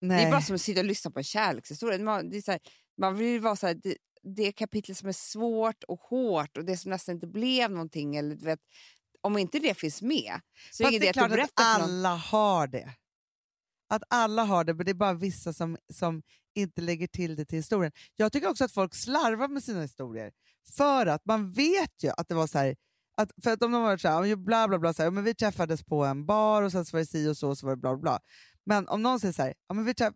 [0.00, 0.20] Nej.
[0.20, 1.98] det är bara som att sitta och lyssna på en kärlekshistoria.
[1.98, 2.60] Man, det är så här,
[3.00, 6.64] man vill ju vara så här, det, det kapitlet som är svårt och hårt och
[6.64, 8.16] det som nästan inte blev någonting.
[8.16, 8.60] Eller, du vet,
[9.20, 10.40] om inte det finns med
[10.72, 12.94] så är det det är klart att alla har det.
[13.90, 16.22] Att alla har det, men det är bara vissa som, som
[16.54, 17.92] inte lägger till det till historien.
[18.16, 20.32] Jag tycker också att folk slarvar med sina historier.
[20.76, 22.76] För att man vet ju att det var så här,
[23.16, 25.24] att, för att om de har varit så här, bla bla bla, så här, men
[25.24, 27.66] vi träffades på en bar och sen så var det si och så och så
[27.66, 28.18] var det bla bla.
[28.68, 30.14] Men om någon säger så här, ja, men vi träff,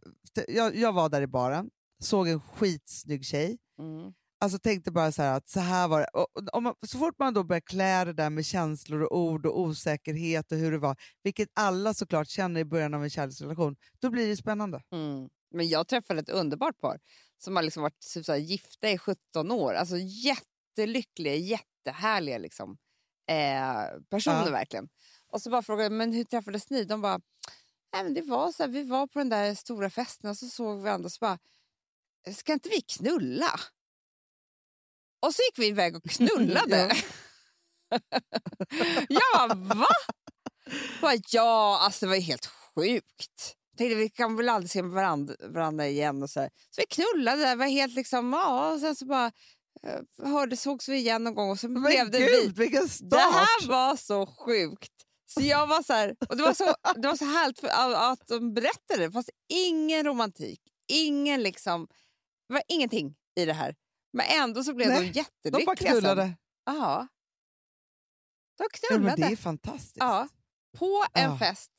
[0.49, 1.71] jag, jag var där i baren,
[2.03, 4.13] såg en skitsnygg tjej, Mm.
[4.41, 6.07] Alltså tänkte bara så här att så här var det.
[6.07, 9.47] Och, och, man, så fort man då börjar klä det där med känslor och ord
[9.47, 13.77] och osäkerhet och hur det var, vilket alla såklart känner i början av en kärleksrelation,
[14.01, 14.83] då blir det spännande.
[14.93, 15.29] Mm.
[15.55, 16.99] Men jag träffade ett underbart par
[17.39, 19.75] som har liksom varit typ så här, gifta i 17 år.
[19.75, 22.77] Alltså jättelyckliga, jättehärliga liksom,
[23.31, 24.51] eh, personer Ja.
[24.51, 24.89] verkligen.
[25.29, 26.85] Och så bara frågade jag, men hur träffades ni?
[26.85, 27.21] De bara,
[27.93, 30.49] Nej, men det var så här, vi var på den där stora festen och så
[30.49, 31.39] såg vi varandra och så bara,
[32.35, 33.61] ska inte vi knulla?
[35.23, 36.93] Och så gick vi iväg och knullade.
[39.35, 39.87] bara, va?
[41.01, 43.57] Bara, ja, alltså det var ju helt sjukt.
[43.77, 46.23] Tänkte vi kan väl aldrig se varandra, varandra igen.
[46.23, 46.51] Och så, här.
[46.71, 49.33] så vi knullade, det var helt liksom, ja, och sen så bara
[49.83, 52.19] eh, hörde, sågs vi igen någon gång och så Men blev det
[52.57, 52.69] vi.
[52.69, 53.11] gud, start!
[53.11, 54.93] Det här var så sjukt.
[55.35, 57.69] Så jag var så här, och det var så, det var så härligt för,
[58.13, 59.07] att- de berättade.
[59.07, 60.61] Det fanns ingen romantik,
[60.93, 61.89] ingen liksom,
[62.49, 63.75] det var ingenting i det här.
[64.13, 65.67] Men ändå så blev Nej, de De jättelyckliga.
[65.67, 65.87] bara sen.
[65.87, 66.37] knullade.
[66.65, 67.09] Ja.
[68.59, 69.17] De Ja, knullade.
[69.27, 69.97] det är fantastiskt.
[70.01, 70.29] Ja.
[70.79, 71.39] På en Ja.
[71.39, 71.71] fest.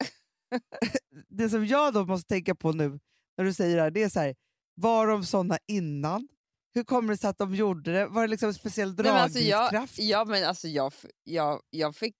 [1.28, 3.00] Det som jag då måste tänka på nu
[3.36, 4.34] när du säger det här, det är så här,
[4.74, 6.28] var de såna innan?
[6.74, 8.06] Hur kommer det sig att de gjorde det?
[8.06, 9.98] Var det liksom en speciell Nej, men alltså jag, dragningskraft?
[10.08, 10.92] ja, men alltså jag,
[11.24, 12.16] jag, jag fick...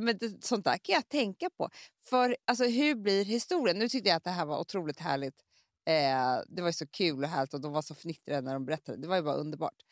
[0.00, 1.70] Men det, sånt där kan jag tänka på.
[2.04, 3.78] För alltså, hur blir historien?
[3.78, 5.42] Nu tyckte jag att det här var otroligt härligt.
[5.86, 8.64] Eh, det var ju så kul och härligt och de var så fnittriga när de
[8.64, 8.98] berättade.
[8.98, 9.82] Det var ju bara underbart.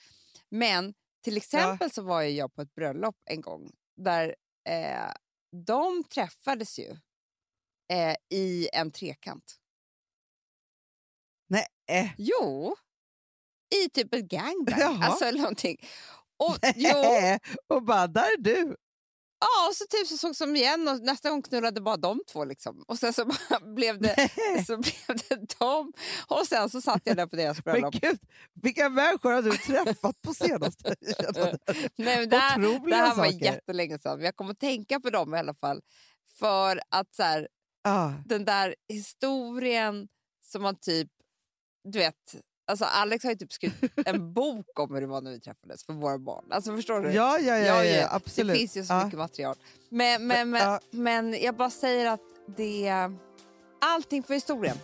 [0.49, 0.95] Men
[1.25, 4.37] till exempel så var jag på ett bröllop en gång där
[4.69, 5.13] eh,
[5.67, 6.97] de träffades ju
[7.93, 9.57] eh, i en trekant.
[11.49, 12.11] Nej, eh.
[12.19, 12.77] Jo,
[13.85, 14.79] i typ ett gangbang.
[14.81, 15.05] Jaha.
[15.05, 15.77] Alltså någonting.
[16.37, 16.95] Och, jo,
[17.67, 18.77] och bara, där är du!
[19.41, 22.45] Ja, och så typ så sågs de igen och nästa gång knullade bara de två.
[22.45, 22.85] Liksom.
[22.89, 23.25] Och sen så
[23.75, 24.31] blev det,
[24.67, 25.93] så blev det de.
[26.27, 27.95] Och sen så satt jag där på deras Men bröllop.
[27.95, 28.19] gud,
[28.63, 30.95] vilka människor har du träffat på senaste?
[31.97, 33.45] Nej, men det, här, det här var saker.
[33.45, 34.17] jättelänge sedan.
[34.17, 35.81] Men jag kommer att tänka på dem i alla fall.
[36.39, 37.49] För att så här,
[37.85, 40.09] ah, den där historien
[40.45, 41.09] som man typ...
[41.89, 42.35] Du vet,
[42.71, 45.85] alltså Alex har ju typ skrivit en bok om hur det var när vi träffades
[45.85, 46.45] för våra barn.
[46.51, 47.13] Alltså förstår du?
[47.13, 48.55] ja, ja, ja, ja, ja, absolut.
[48.55, 49.57] Det finns ju så mycket material.
[49.89, 52.21] Men, men, men, men jag bara säger att
[52.57, 52.93] det...
[53.83, 54.77] Allting för historien.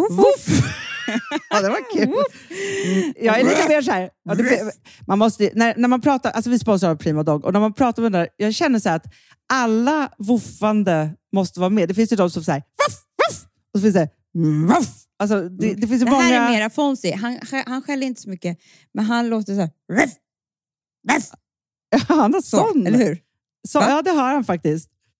[0.00, 0.80] Woof, woof.
[1.50, 2.08] ja, det var kul.
[2.08, 4.72] Mm, jag är lite mer så här, ja, det,
[5.06, 8.02] man måste, när, när man pratar, alltså vi sponsrar Prima Dog, och när man pratar
[8.02, 9.04] med den där, jag känner så att
[9.52, 11.88] alla woofande måste vara med.
[11.88, 12.98] Det finns ju de som säger woof,
[13.28, 14.08] woof, och så finns det
[14.68, 14.88] woof.
[15.18, 16.22] Alltså, det, det finns ju Det många...
[16.22, 17.16] här är mera Fonzie.
[17.16, 18.58] Han, han skäller inte så mycket,
[18.94, 19.70] men han låter så här...
[19.92, 20.12] Ruff,
[21.10, 21.30] ruff,
[22.08, 22.86] Han har så, sån.
[22.86, 23.18] eller hur?
[23.68, 24.90] Så, ja, det har han faktiskt.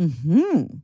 [0.00, 0.83] Mm-hmm.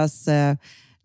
[0.00, 0.56] deras eh,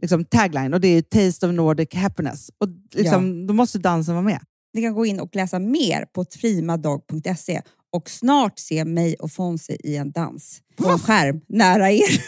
[0.02, 2.50] liksom tagline och det är Taste of Nordic Happiness.
[2.58, 4.40] Och liksom, Då måste dansen vara med.
[4.74, 9.78] Ni kan gå in och läsa mer på primadog.se och snart se mig och Fonzie
[9.84, 12.22] i en dans på en skärm nära er.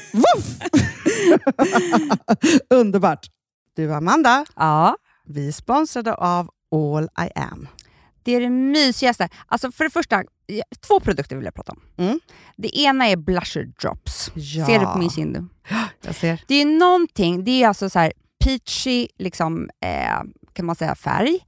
[2.73, 3.27] Underbart!
[3.75, 7.67] Du Amanda, Ja, vi är sponsrade av All I Am.
[8.23, 9.29] det är det mysigaste.
[9.47, 10.23] Alltså för det första, ja,
[10.87, 11.81] två produkter vill jag prata om.
[11.97, 12.19] Mm.
[12.57, 14.31] Det ena är blusher drops.
[14.35, 14.65] Ja.
[14.65, 15.49] Ser du på min kind?
[16.05, 16.43] Jag ser.
[16.47, 20.21] Det är någonting, det är alltså så här peachy liksom, eh,
[20.53, 21.39] kan man säga färg.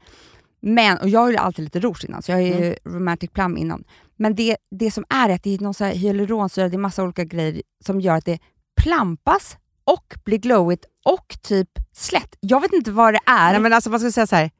[0.61, 2.75] Men, och jag har ju alltid lite rouge innan, så jag har ju Mm.
[2.85, 3.83] romantic plum innan.
[4.15, 7.03] Men det, det som är att det är någon så här hyaluronsyra, det är massa
[7.03, 8.39] olika grejer som gör att det
[8.81, 12.35] plampas och blir glowigt och typ slätt.
[12.39, 13.51] Jag vet inte vad det är.
[13.51, 14.51] Nej, men alltså, man ska säga så här.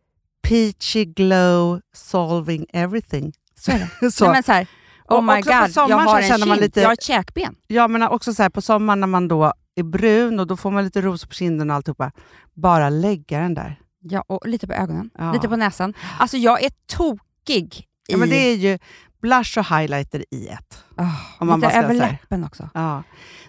[0.42, 3.34] Peachy glow solving everything.
[3.60, 4.12] Så är det.
[4.12, 4.26] så.
[4.26, 4.68] Nej, men så här,
[5.10, 7.55] oh my god, jag har en känner man kind, lite- jag har ett käkben.
[7.68, 10.72] Ja, men också så här, på sommaren när man då är brun och då får
[10.72, 12.12] man lite ros på kinden och alltihopa.
[12.53, 13.80] Bara lägga den där.
[14.01, 15.34] Ja, och lite på ögonen, Ja.
[15.34, 15.93] lite på näsan.
[16.20, 18.12] Alltså jag är tokig i...
[18.12, 18.80] Ja, men det är ju
[19.22, 20.84] blush och highlighter i ett.
[21.00, 22.70] Oh, man lite över läppen också.
[22.74, 23.04] Ja.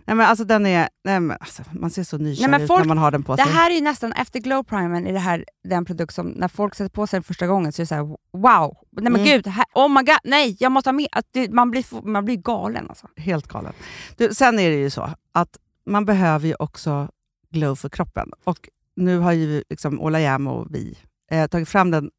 [0.05, 2.68] Nej, men alltså, den är, nej, men alltså, man ser så nykär Nej, men ut
[2.68, 3.53] folk- när man har den på Det sig.
[3.53, 6.74] här är ju nästan, efter glow primern, är det här den produkt som när folk
[6.74, 9.24] sätter på sig den första gången så är det så här: wow, nej men Mm.
[9.24, 11.07] gud, här, oh my god, nej, jag måste ha med.
[11.12, 13.07] Att det, man, blir, man blir galen alltså.
[13.16, 13.72] Helt galen.
[14.16, 17.09] Du, sen är det ju så att man behöver ju också
[17.51, 18.30] glow för kroppen.
[18.44, 20.98] Och nu har ju liksom Ola Jäm och vi
[21.30, 22.11] eh, tagit fram den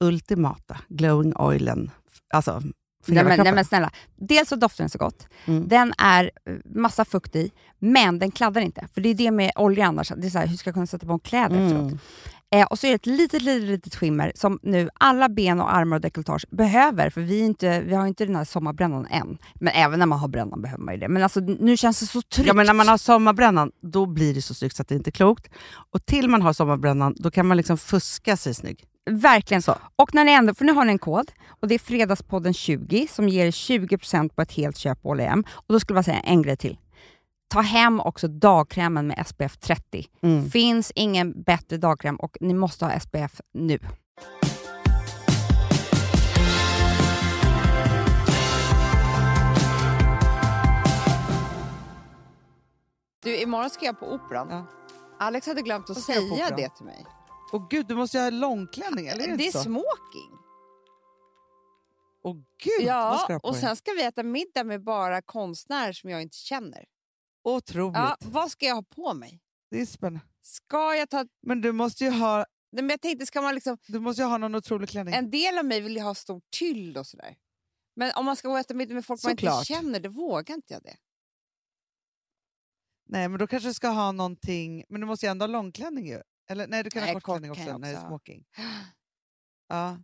[0.00, 1.90] ultimata glowing oilen.
[2.34, 2.62] Alltså,
[3.06, 5.68] Nej men, nej men snälla, dels så doftar den så gott, Mm.
[5.68, 8.88] den är eh, massa fukt i, men den kladdar inte.
[8.94, 10.86] För det är det med olja annars, det är så här, hur ska jag kunna
[10.86, 11.66] sätta på en kläder Mm.
[11.66, 12.00] efteråt?
[12.54, 15.74] Eh, och så är det ett litet, litet, litet skimmer som nu alla ben och
[15.74, 19.38] armar och dekolletage behöver, för vi, inte, vi har inte den här sommarbrännan än.
[19.54, 21.08] Men även när man har brännan behöver man ju det.
[21.08, 22.46] Men alltså, nu känns det så tryggt.
[22.48, 25.10] Ja, men när man har sommarbrännan, då blir det så snyggt så att det inte
[25.10, 25.48] är klokt.
[25.92, 28.84] Och till man har sommarbrännan, då kan man liksom fuska sig snygg.
[29.10, 29.76] Verkligen Så.
[29.96, 33.06] Och när ni ändå, för nu har ni en kod och det är Fredagspodden 20
[33.10, 35.44] som ger er 20% på ett helt köp på H&M.
[35.50, 36.78] Och då skulle jag säga en grej till.
[37.48, 40.06] Ta hem också dagkrämen med SPF 30.
[40.22, 40.50] Mm.
[40.50, 43.78] Finns ingen bättre dagkräm och ni måste ha SPF nu.
[53.22, 54.48] Du, imorgon ska jag på Operan.
[54.50, 54.66] Ja.
[55.18, 57.06] Alex hade glömt att säga det till mig.
[57.52, 59.64] Och gud, du måste ju ha långklänning, eller är det, Det är inte så?
[59.64, 60.38] smoking.
[62.22, 63.60] Åh gud, vad ska du Ja, ha på och dig?
[63.60, 66.84] sen ska vi äta middag med bara konstnärer som jag inte känner.
[67.44, 67.96] Otroligt.
[67.96, 69.40] Ja, vad ska jag ha på mig?
[69.70, 70.20] Det är spännande.
[70.42, 71.26] Ska jag ta...
[71.42, 72.36] Men du måste ju ha,
[72.72, 73.78] Nej, men jag tänkte, ska man liksom...
[73.86, 75.14] du måste ju ha någon otrolig klänning.
[75.14, 77.36] En del av mig vill ju ha stor tyll och sådär.
[77.96, 79.66] Men om man ska gå och äta middag med folk man inte Såklart.
[79.66, 80.96] känner, då vågar inte jag det.
[83.08, 84.84] Nej, men då kanske du ska ha någonting...
[84.88, 86.22] Men du måste ju ändå ha långklänning ju.
[86.50, 88.44] Eller nej, du kan Nej, ha kortklänning kort också, jag när det är också smoking.
[89.72, 89.98] Ja.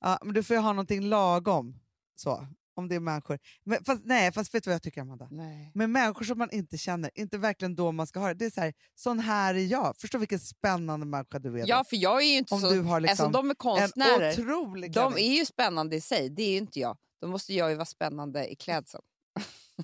[0.00, 1.80] ja, men du får ju ha någonting lagom.
[2.14, 3.38] Så, om det är människor.
[3.64, 5.28] Men, fast, nej, fast vet du vad jag tycker Amanda?
[5.30, 5.72] Nej.
[5.74, 8.34] Människor som man inte känner, inte verkligen då man ska ha det.
[8.34, 9.96] Det är så här, sån här är jag.
[9.96, 11.68] Förstå vilken spännande människa du är.
[11.68, 12.70] Ja, för jag är ju inte Om så...
[12.70, 14.32] du har liksom alltså, de är en konstnärer.
[14.32, 16.98] otrolig De är ju spännande i sig, det är ju inte jag.
[17.20, 19.02] Då måste jag ju vara spännande i klädseln.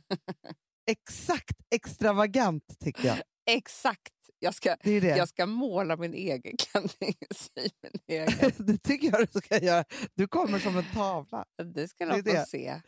[0.91, 3.19] Exakt extravagant tycker jag.
[3.51, 4.16] Exakt.
[4.47, 5.17] Jag ska, Det det.
[5.17, 7.15] jag ska måla min egen klänning.
[7.83, 8.53] min egen.
[8.59, 9.85] det tycker jag du ska göra.
[10.15, 11.45] Du kommer som en tavla.
[11.75, 12.49] Det ska Det de få det.
[12.49, 12.81] se.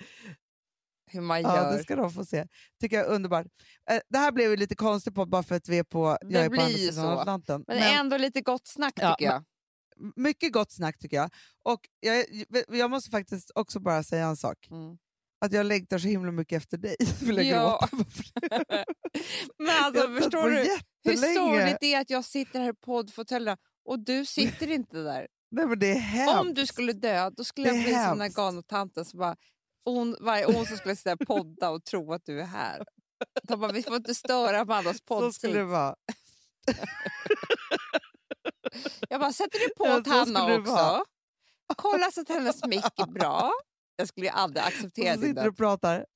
[1.10, 1.76] Hur man Ja, gör.
[1.76, 2.46] det ska de få se.
[2.80, 3.46] tycker jag är underbart.
[3.90, 6.44] Eh, Det här blev lite konstigt på, bara för att vi är på, Det jag
[6.44, 7.06] är på andra sidan så.
[7.18, 7.64] Atlanten.
[7.66, 9.44] Men, ändå lite gott snack Ja, tycker jag.
[10.16, 11.30] mycket gott snack tycker jag.
[11.64, 12.24] Och jag,
[12.68, 14.68] jag måste faktiskt också bara säga en sak.
[14.70, 14.98] Mm.
[15.40, 16.96] Att jag längtar så himla mycket efter dig.
[17.22, 17.88] Vill jag Ja.
[19.58, 20.56] Men alltså, Jag förstår du
[21.04, 25.26] hur sorgligt det är att jag sitter här i poddfåtöljerna och du sitter inte där?
[25.50, 26.38] Nej, men det är hemskt.
[26.40, 28.36] Om du skulle dö, då skulle jag bli som den här hemskt.
[28.36, 29.36] galna tanten som bara,
[29.84, 32.84] on, varje onsdag skulle sitta och podda och tro att du är här.
[33.42, 35.54] De bara, vi får inte störa Amandas Så skulle poddtid.
[35.54, 35.94] det vara.
[39.08, 41.04] Jag bara, sätter du på Ja, åt Hanna också?
[41.76, 43.52] Kolla så att hennes mick är bra.
[43.98, 45.46] Jag skulle aldrig Och acceptera så din död.
[45.46, 46.06] och pratar.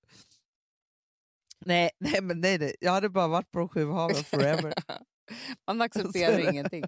[1.66, 2.76] Nej, nej, men nej, nej.
[2.80, 4.74] Jag hade bara varit på de sju haven forever.
[5.66, 6.50] Man accepterar det.
[6.50, 6.84] ingenting.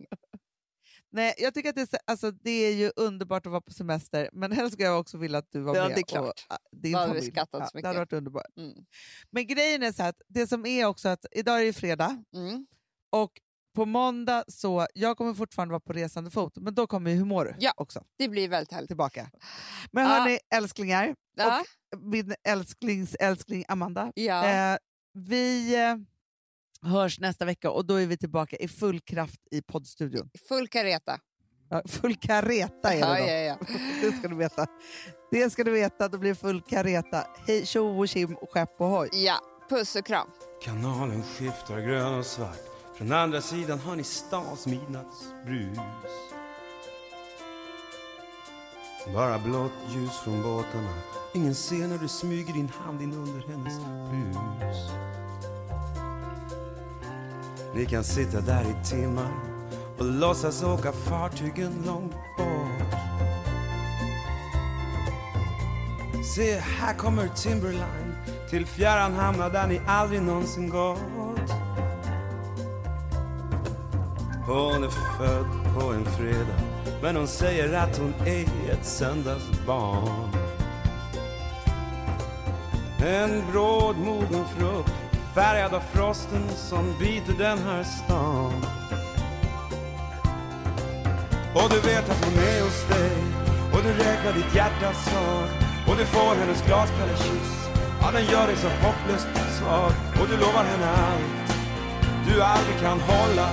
[1.13, 3.73] nej, jag tycker att det är, så- alltså, det är ju underbart att vara på
[3.73, 5.97] semester, men helst skulle jag också vilja att du var Ja, med.
[5.97, 6.47] det är klart.
[6.49, 7.97] Och, äh, din Då hade vi skrattat så det hade mycket.
[7.99, 8.47] varit underbart.
[8.57, 8.75] Mm.
[9.31, 12.23] Men grejen är så här att det som är också att idag är det fredag
[12.35, 12.67] Mm.
[13.11, 13.33] och
[13.75, 17.25] på måndag så, jag kommer fortfarande vara på resande fot, men då kommer ju Hur
[17.25, 17.73] mår du Ja.
[17.77, 18.89] också Det blir väldigt härligt.
[18.89, 19.31] tillbaka.
[19.93, 20.11] Men Ja.
[20.11, 21.65] hörni älsklingar, Ja,
[21.99, 24.13] min älsklings älskling Amanda.
[24.15, 24.47] ja.
[24.49, 24.79] Eh,
[25.15, 25.97] vi eh,
[26.91, 30.31] hörs nästa vecka och då är vi tillbaka i full kraft i poddstudion.
[30.49, 31.21] Full kareta.
[31.71, 33.31] Ja, full kareta är det Ja, då.
[33.31, 33.77] ja, ja.
[34.01, 34.67] Det ska du veta.
[35.31, 37.27] Det ska du veta, då blir det full kareta.
[37.47, 39.09] Hej tjo och tjim och skepp och hoj.
[39.13, 40.29] ja, puss och kram.
[40.63, 42.59] Kanalen skiftar grön och svart
[42.95, 45.79] från andra sidan har ni stans midnattsbrus
[49.15, 50.95] Bara blått ljus från båtarna.
[51.35, 53.79] Ingen ser när du smyger din hand in under hennes
[54.11, 54.91] blus
[57.75, 59.33] Ni kan sitta där i timmar
[59.99, 62.99] och låtsas åka fartygen långt bort.
[66.37, 68.15] Se, här kommer Timberline
[68.51, 71.14] till fjärran hamnar där ni aldrig någonsin gått.
[74.47, 76.59] Hon är född på en fredag,
[77.03, 80.29] men hon säger att hon är ett söndagsbarn.
[83.07, 84.93] En brådmogen frukt,
[85.35, 88.53] färgad av frosten som biter den här stan.
[91.55, 93.13] Och du vet att hon är hos dig
[93.73, 95.49] och du räknar ditt hjärtas slag
[95.89, 97.69] och du får hennes glaspellekyss
[98.01, 99.29] Ja, den gör dig så hopplöst
[99.59, 101.45] svag och du lovar henne allt
[102.27, 103.49] du aldrig kan hålla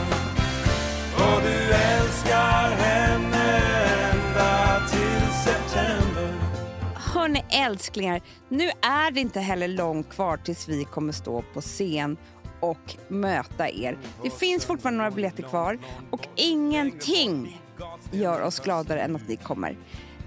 [1.22, 3.62] och du älskar henne
[4.12, 6.34] ända till september
[6.96, 12.18] Hörni älsklingar, nu är det inte heller långt kvar tills vi kommer stå på scen
[12.60, 13.98] och möta er.
[14.24, 15.80] Det finns fortfarande några biljetter kvar
[16.12, 17.62] och ingenting
[18.12, 19.78] gör oss gladare än att ni kommer.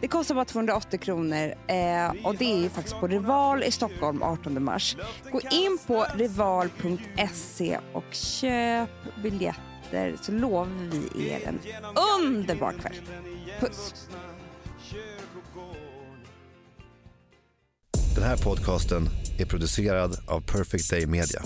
[0.01, 4.22] Det kostar bara 280 kronor eh, och det är ju faktiskt på Rival i Stockholm
[4.22, 4.97] 18 mars.
[5.32, 8.90] Gå in på rival.se och köp
[9.22, 9.73] biljetter
[10.22, 11.59] så lovar vi er en
[12.18, 12.97] underbar kväll.
[13.61, 14.09] Puss!
[18.14, 21.42] Den här podcasten är producerad av Perfect Day Media.